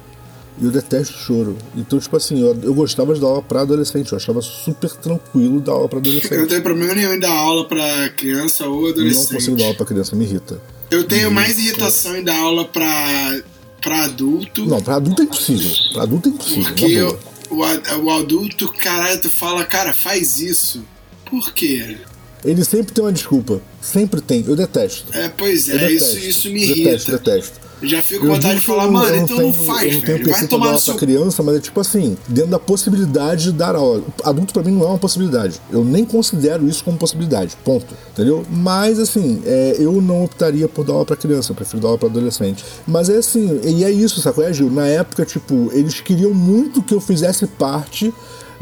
[0.59, 1.57] E eu detesto choro.
[1.75, 5.59] Então, tipo assim, eu, eu gostava de dar aula pra adolescente, eu achava super tranquilo
[5.59, 6.31] dar aula pra adolescente.
[6.31, 9.31] Eu não tenho problema nenhum em dar aula pra criança ou adolescente.
[9.31, 10.61] Não consigo dar aula pra criança, me irrita.
[10.91, 13.41] Eu tenho mais irritação em dar aula pra,
[13.81, 14.65] pra adulto.
[14.65, 15.71] Não, pra adulto é impossível.
[15.93, 16.63] Pra adulto é impossível.
[16.65, 17.19] Porque eu,
[17.49, 20.83] o, o adulto, caralho, tu fala, cara, faz isso.
[21.25, 21.97] Por quê?
[22.43, 23.61] Ele sempre tem uma desculpa.
[23.81, 24.43] Sempre tem.
[24.47, 25.05] Eu detesto.
[25.17, 26.89] É, pois é, isso, isso me irrita.
[26.91, 27.63] Detesto, detesto.
[27.83, 30.29] Já fico com vontade de falar, mano, então não faz, Eu não tenho.
[30.29, 30.95] Vai tomar no seu.
[30.95, 34.01] criança, mas é tipo assim, dentro da possibilidade de dar aula.
[34.23, 35.59] Adulto pra mim não é uma possibilidade.
[35.69, 37.57] Eu nem considero isso como possibilidade.
[37.63, 37.93] Ponto.
[38.13, 38.45] Entendeu?
[38.49, 41.97] Mas assim, é, eu não optaria por dar aula pra criança, eu prefiro dar aula
[41.97, 42.63] pra adolescente.
[42.87, 44.45] Mas é assim, e é isso, sacou?
[44.45, 44.71] É, Gil?
[44.71, 48.13] Na época, tipo, eles queriam muito que eu fizesse parte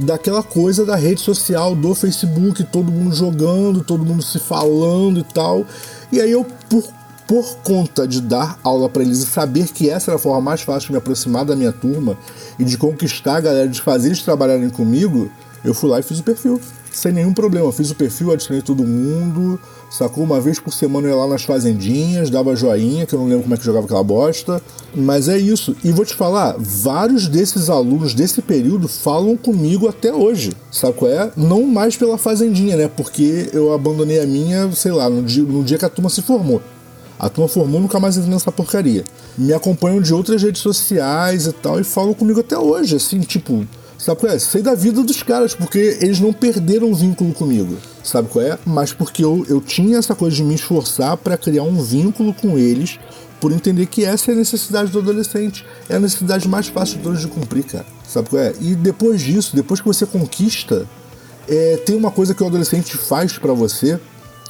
[0.01, 5.23] daquela coisa da rede social do Facebook, todo mundo jogando, todo mundo se falando e
[5.23, 5.65] tal.
[6.11, 6.83] E aí eu, por,
[7.27, 10.61] por conta de dar aula para eles e saber que essa era a forma mais
[10.61, 12.17] fácil de me aproximar da minha turma
[12.57, 15.31] e de conquistar a galera, de fazer eles trabalharem comigo,
[15.63, 16.59] eu fui lá e fiz o perfil.
[16.91, 17.71] Sem nenhum problema.
[17.71, 19.59] Fiz o perfil, adicionei todo mundo,
[19.89, 20.23] sacou?
[20.23, 23.43] Uma vez por semana eu ia lá nas fazendinhas, dava joinha, que eu não lembro
[23.43, 24.61] como é que jogava aquela bosta.
[24.93, 25.75] Mas é isso.
[25.83, 30.51] E vou te falar, vários desses alunos desse período falam comigo até hoje.
[30.97, 31.31] Qual é?
[31.37, 32.89] Não mais pela fazendinha, né?
[32.89, 36.21] Porque eu abandonei a minha, sei lá, no dia, no dia que a turma se
[36.21, 36.61] formou.
[37.17, 39.05] A turma formou nunca mais entrei nessa porcaria.
[39.37, 43.65] Me acompanham de outras redes sociais e tal, e falam comigo até hoje, assim, tipo.
[44.01, 44.39] Sabe qual é?
[44.39, 47.77] Sei da vida dos caras, porque eles não perderam o vínculo comigo.
[48.03, 48.57] Sabe qual é?
[48.65, 52.57] Mas porque eu, eu tinha essa coisa de me esforçar para criar um vínculo com
[52.57, 52.99] eles,
[53.39, 55.63] por entender que essa é a necessidade do adolescente.
[55.87, 57.85] É a necessidade mais fácil de todos de cumprir, cara.
[58.03, 58.55] Sabe qual é?
[58.59, 60.87] E depois disso, depois que você conquista,
[61.47, 63.99] é, tem uma coisa que o adolescente faz para você,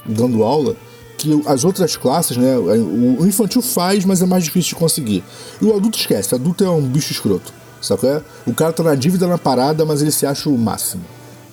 [0.06, 0.74] dando aula,
[1.18, 2.56] que as outras classes, né?
[2.56, 5.22] O infantil faz, mas é mais difícil de conseguir.
[5.60, 7.60] E o adulto esquece, o adulto é um bicho escroto.
[7.86, 8.22] Qual é?
[8.46, 11.04] O cara tá na dívida na parada, mas ele se acha o máximo.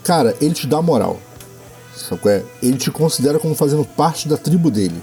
[0.03, 1.19] Cara, ele te dá moral.
[2.07, 2.43] Qual é?
[2.61, 5.01] Ele te considera como fazendo parte da tribo dele.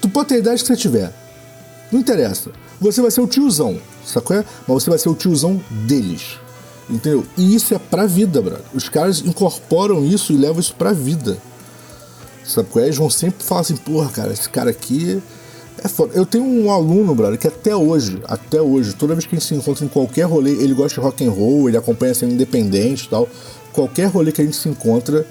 [0.00, 1.12] Tu pode ter a idade que você tiver.
[1.90, 2.50] Não interessa.
[2.80, 3.78] Você vai ser o tiozão,
[4.24, 4.44] qual é?
[4.66, 6.38] Mas você vai ser o tiozão deles.
[6.88, 7.24] Entendeu?
[7.36, 8.64] E isso é pra vida, brother.
[8.74, 11.36] Os caras incorporam isso e levam isso pra vida.
[12.44, 12.88] Sabe qual é?
[12.88, 15.22] Eles vão sempre falar assim, porra, cara, esse cara aqui
[15.84, 16.12] é foda.
[16.14, 19.48] Eu tenho um aluno, brother, que até hoje, até hoje, toda vez que a gente
[19.48, 23.04] se encontra em qualquer rolê, ele gosta de rock and roll, ele acompanha cena independente
[23.06, 23.28] e tal.
[23.72, 25.26] Qualquer rolê que a gente se encontra,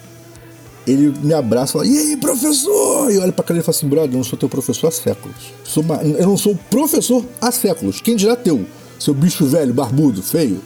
[0.87, 3.11] ele me abraça e fala, e aí, professor?
[3.11, 5.35] E olha pra cara e fala assim, brother, eu não sou teu professor há séculos.
[5.63, 8.01] Sou uma- Eu não sou professor há séculos.
[8.01, 8.65] Quem dirá teu?
[8.99, 10.61] Seu bicho velho, barbudo, feio?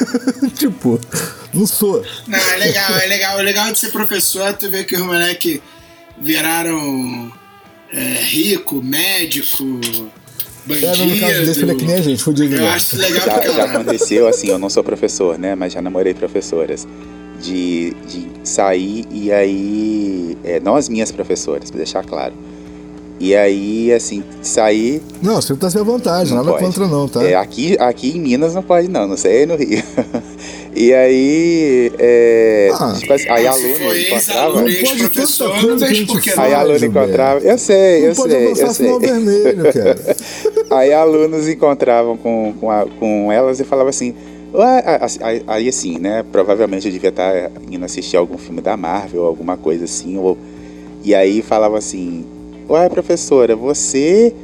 [0.56, 0.98] tipo,
[1.52, 2.02] não sou.
[2.26, 3.38] Não, é legal, é legal.
[3.38, 5.60] O legal de ser professor é tu ver que os moleques
[6.20, 7.30] viraram
[7.96, 9.64] é, rico, médico,
[10.66, 10.86] bandido.
[10.86, 12.54] É, no caso desse, ele é que nem a gente, fudido.
[12.54, 12.68] Eu né?
[12.68, 15.54] acho legal Já, já aconteceu, assim, eu não sou professor, né?
[15.54, 16.86] Mas já namorei professoras.
[17.40, 20.38] De, de sair e aí.
[20.42, 22.32] É, não as minhas professoras, pra deixar claro.
[23.18, 25.00] E aí, assim, sair.
[25.22, 26.64] Não, você tá sem vontade, Não nada pode.
[26.64, 27.24] contra não, tá?
[27.24, 29.82] É, aqui, aqui em Minas não pode, não, não sei no Rio.
[30.76, 31.92] e aí.
[31.98, 34.54] É, Ah, tipo assim, aí aluno for encontrava.
[34.60, 36.46] Não pode tanta coisa que a vejo gente por que fala.
[36.48, 37.08] Aí aluno Gilberto.
[37.08, 37.40] encontrava.
[37.40, 38.68] Eu sei, eu não pode sei, eu sei.
[38.74, 40.16] sinal vermelho, cara.
[40.72, 44.14] Aí alunos encontravam com, com, a- com elas e falavam assim.
[45.46, 46.22] Aí assim, né?
[46.30, 50.18] Provavelmente eu devia estar indo assistir algum filme da Marvel, alguma coisa assim.
[50.18, 50.36] Ou,
[51.02, 52.24] e aí falava assim:
[52.68, 54.34] Ué, professora, você.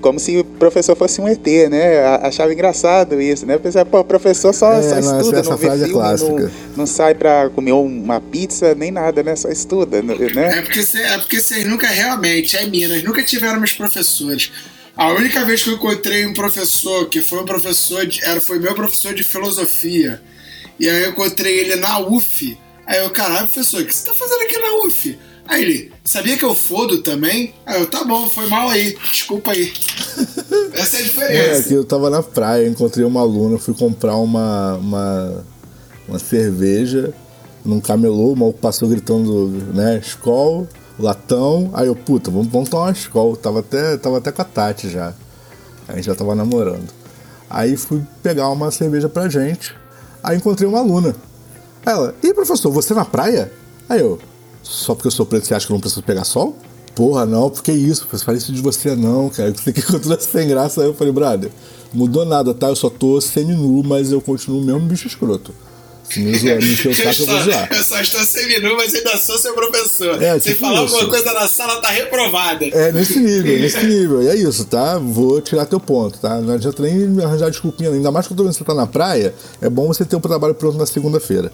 [0.00, 2.04] Como se o professor fosse um ET, né?
[2.22, 3.56] Achava engraçado isso, né?
[3.56, 6.00] Pensava, pô, o professor só, É, só não, estuda, essa não vê frase é filme,
[6.02, 6.30] clássica.
[6.32, 9.34] não, não sai pra comer uma pizza, nem nada, né?
[9.34, 10.58] Só estuda, né?
[10.58, 14.52] É porque, cê- é porque vocês nunca realmente, é Minas, nunca tiveram meus professores.
[14.94, 18.58] A única vez que eu encontrei um professor, que foi um professor, de, era, foi
[18.58, 20.20] meu professor de filosofia,
[20.78, 22.58] e aí eu encontrei ele na UF.
[22.86, 25.18] Aí eu, caralho, professor, o que você tá fazendo aqui na UF?
[25.46, 27.54] Aí ele, sabia que eu fodo também?
[27.66, 29.72] Aí eu, tá bom, foi mal aí, desculpa aí.
[30.72, 31.68] Essa é a É, diferença.
[31.68, 35.44] que eu tava na praia, encontrei uma aluna, fui comprar uma, uma,
[36.08, 37.12] uma cerveja
[37.64, 40.66] num camelô, o maluco passou gritando, né, Skol,
[40.98, 44.44] latão, aí eu, puta, vamos, vamos tomar uma Skol, tava até, tava até com a
[44.44, 45.14] Tati já,
[45.88, 46.88] a gente já tava namorando.
[47.48, 49.74] Aí fui pegar uma cerveja pra gente,
[50.22, 51.14] aí encontrei uma aluna.
[51.86, 53.50] Ela, e professor, você na praia?
[53.88, 54.18] Aí eu,
[54.64, 56.56] só porque eu sou preto você acha que eu não preciso pegar sol?
[56.94, 59.52] Porra, não, porque isso, você fala isso de você não, cara.
[59.52, 60.80] Você que continua sem graça.
[60.80, 61.50] Aí eu falei, brother,
[61.92, 62.68] mudou nada, tá?
[62.68, 65.52] Eu só tô semi-nu, mas eu continuo o mesmo bicho escroto.
[66.08, 67.68] Se me zoar, me encher o saco, eu vou zoar.
[67.72, 70.22] Eu só estou seminu, mas ainda sou seu professor.
[70.22, 70.94] É, Se tipo falar isso.
[70.94, 72.64] alguma coisa na sala, tá reprovada.
[72.66, 74.22] É, nesse nível, nesse nível.
[74.22, 74.98] E é isso, tá?
[74.98, 76.40] Vou tirar teu ponto, tá?
[76.40, 77.90] Não adianta nem me arranjar desculpinha.
[77.90, 80.86] Ainda mais que você tá na praia, é bom você ter o trabalho pronto na
[80.86, 81.50] segunda-feira.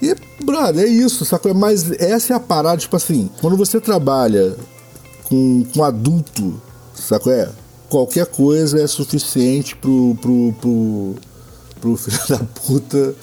[0.00, 1.52] E, brother, é isso, sacou?
[1.54, 4.56] Mas essa é a parada, tipo assim, quando você trabalha
[5.24, 6.60] com, com adulto,
[6.94, 7.32] sacou?
[7.32, 7.48] É,
[7.88, 11.14] qualquer coisa é suficiente pro, pro, pro,
[11.80, 13.14] pro filho da puta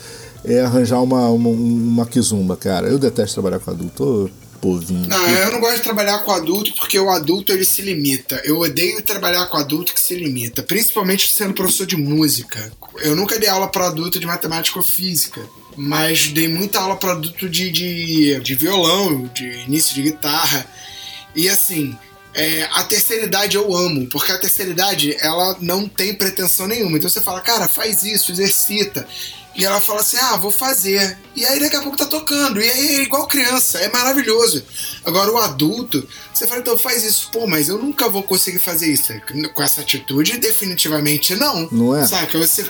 [0.44, 2.88] é arranjar uma, uma, uma kizumba, cara.
[2.88, 5.08] Eu detesto trabalhar com adulto, ô povinho.
[5.08, 8.42] Não, eu não gosto de trabalhar com adulto porque o adulto ele se limita.
[8.44, 12.72] Eu odeio trabalhar com adulto que se limita, principalmente sendo professor de música.
[13.02, 15.42] Eu nunca dei aula para adulto de matemática ou física,
[15.76, 20.66] mas dei muita aula para adulto de, de, de violão, de início de guitarra.
[21.36, 21.98] E assim,
[22.34, 26.98] é, a terceira idade eu amo, porque a terceira idade ela não tem pretensão nenhuma.
[26.98, 29.08] Então você fala, cara, faz isso, exercita.
[29.56, 31.18] E ela fala assim: ah, vou fazer.
[31.34, 32.62] E aí daqui a pouco tá tocando.
[32.62, 34.64] E aí é igual criança, é maravilhoso.
[35.06, 37.30] Agora o adulto, você fala, então faz isso.
[37.32, 39.14] Pô, mas eu nunca vou conseguir fazer isso.
[39.54, 41.70] Com essa atitude, definitivamente não.
[41.72, 42.06] Não é?
[42.06, 42.38] Saca?
[42.38, 42.66] Você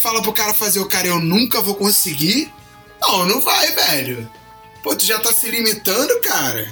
[0.00, 2.50] fala pro cara fazer o cara, eu nunca vou conseguir.
[3.00, 4.28] Não, não vai, velho.
[4.82, 6.66] Pô, tu já tá se limitando, cara.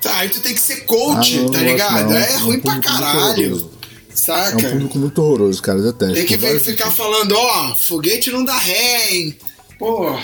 [0.00, 2.08] Tá, aí tu tem que ser coach, Ah, eu não tá ligado?
[2.10, 2.16] não.
[2.16, 3.46] É É um ruim pra caralho.
[3.52, 3.70] horroroso.
[4.10, 4.56] É Saca?
[4.58, 5.78] um público muito horroroso, cara.
[5.78, 6.14] Eu detesto.
[6.14, 9.38] Tem que ver, ficar falando, ó, foguete não dá ré, hein?
[9.78, 10.20] Porra,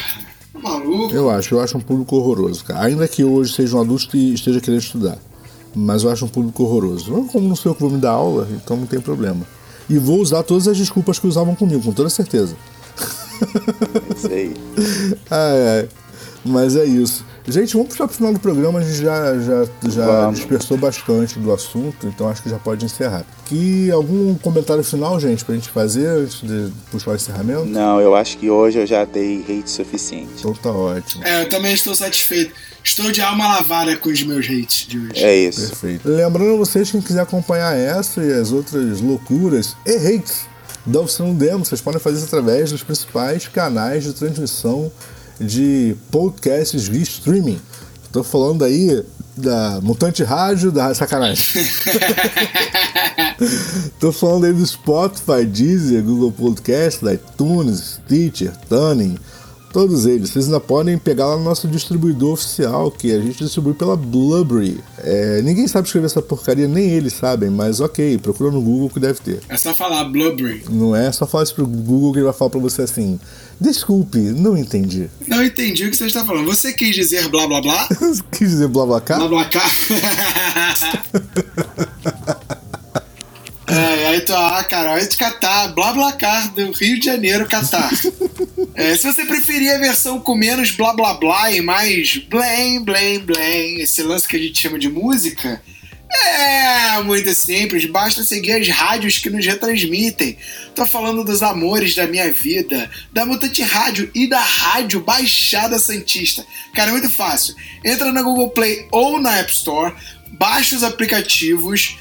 [0.52, 1.14] tá maluco.
[1.14, 2.84] Eu acho, eu acho um público horroroso, cara.
[2.86, 5.18] Ainda que hoje seja um adulto e esteja querendo estudar.
[5.76, 7.12] Mas eu acho um público horroroso.
[7.12, 9.44] Eu, como não sou eu que vou me dar aula, então não tem problema.
[9.89, 12.57] E vou usar todas as desculpas que usavam comigo, com toda certeza.
[14.11, 14.55] É isso aí.
[15.30, 15.89] Ai, ai.
[16.45, 17.24] Mas é isso.
[17.47, 20.38] Gente, vamos puxar pro final do programa, a gente já, já, já Vamos.
[20.38, 23.24] dispersou bastante do assunto, então acho que já pode encerrar.
[23.45, 27.66] Que algum comentário final, gente, pra gente fazer antes de puxar o encerramento?
[27.66, 30.30] Não, eu acho que hoje eu já dei hate suficiente.
[30.38, 31.22] Então tá ótimo.
[31.22, 32.55] É, eu também estou satisfeito.
[32.82, 35.22] Estou de alma lavada com os meus hates de hoje.
[35.22, 35.68] É isso.
[35.68, 36.09] Perfeito.
[36.09, 40.47] Lembrando a vocês, quem quiser acompanhar essa e as outras loucuras e hates
[40.86, 44.90] da Oficina do Demo, vocês podem fazer isso através dos principais canais de transmissão
[45.41, 47.61] de podcasts via streaming.
[48.12, 49.05] Tô falando aí
[49.37, 51.45] da Mutante Rádio, da sacanagem.
[53.99, 59.18] Tô falando aí do Spotify, Deezer, Google Podcast, iTunes, Stitcher, Tuning,
[59.75, 60.31] todos eles.
[60.31, 64.79] Vocês ainda podem pegar lá no nosso distribuidor oficial, que a gente distribui pela Blueberry.
[64.99, 69.01] É, ninguém sabe escrever essa porcaria, nem eles sabem, mas ok, procura no Google que
[69.01, 69.41] deve ter.
[69.49, 70.62] É só falar Blueberry.
[70.70, 73.18] Não é só falar isso pro Google que ele vai falar pra você assim:
[73.61, 75.11] desculpe, não entendi.
[75.27, 76.47] Não entendi o que você está falando.
[76.47, 77.89] Você quis dizer blá blá blá?
[78.31, 79.18] Quis dizer blá blá cá?
[79.18, 79.64] blá blá cá?
[83.66, 87.49] É, aí tu, ah, cara, vai te catar, blá blá car do Rio de Janeiro,
[87.49, 87.91] Catar.
[88.75, 93.20] É, se você preferir a versão com menos blá blá blá e mais blém, blém,
[93.20, 95.62] blém, esse lance que a gente chama de música,
[96.11, 100.37] é muito simples, basta seguir as rádios que nos retransmitem.
[100.75, 106.45] Tô falando dos amores da minha vida, da Mutante Rádio e da Rádio Baixada Santista.
[106.75, 107.55] Cara, é muito fácil.
[107.85, 109.95] Entra na Google Play ou na App Store,
[110.33, 111.97] baixa os aplicativos.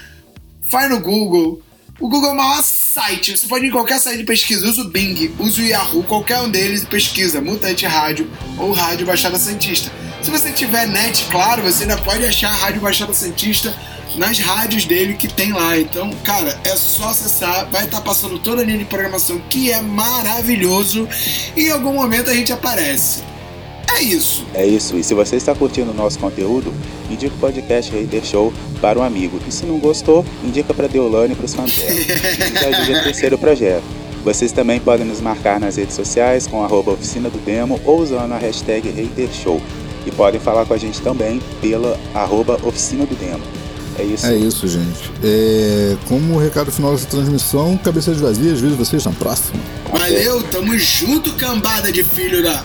[0.63, 1.63] vai no Google.
[2.01, 3.37] O Google é o maior site.
[3.37, 4.69] Você pode ir em qualquer site de pesquisa.
[4.69, 9.05] Usa o Bing, usa o Yahoo, qualquer um deles e pesquisa Mutante Rádio ou Rádio
[9.05, 9.91] Baixada Santista.
[10.23, 13.77] Se você tiver net, claro, você ainda pode achar a Rádio Baixada Santista
[14.15, 15.77] nas rádios dele que tem lá.
[15.77, 17.69] Então, cara, é só acessar.
[17.69, 21.09] Vai estar passando toda a linha de programação que é maravilhoso.
[21.57, 23.25] E em algum momento a gente aparece.
[23.97, 24.45] É isso.
[24.55, 24.97] É isso.
[24.97, 26.73] E se você está curtindo o nosso conteúdo,
[27.11, 29.41] indica o podcast Hater Show para um amigo.
[29.47, 31.95] E se não gostou, indica para Deolane e para os Fantera.
[31.95, 33.85] E ajuda o projeto.
[34.25, 38.33] Vocês também podem nos marcar nas redes sociais com arroba oficina do demo ou usando
[38.33, 39.61] a hashtag Show.
[40.07, 43.43] E podem falar com a gente também pela arroba oficina do demo.
[43.99, 44.27] É isso.
[44.27, 45.11] É isso, gente.
[45.25, 49.59] É, como recado final dessa transmissão, cabeças vazias, vejo vocês na próxima.
[49.91, 52.65] Valeu, tamo junto, cambada de filho da.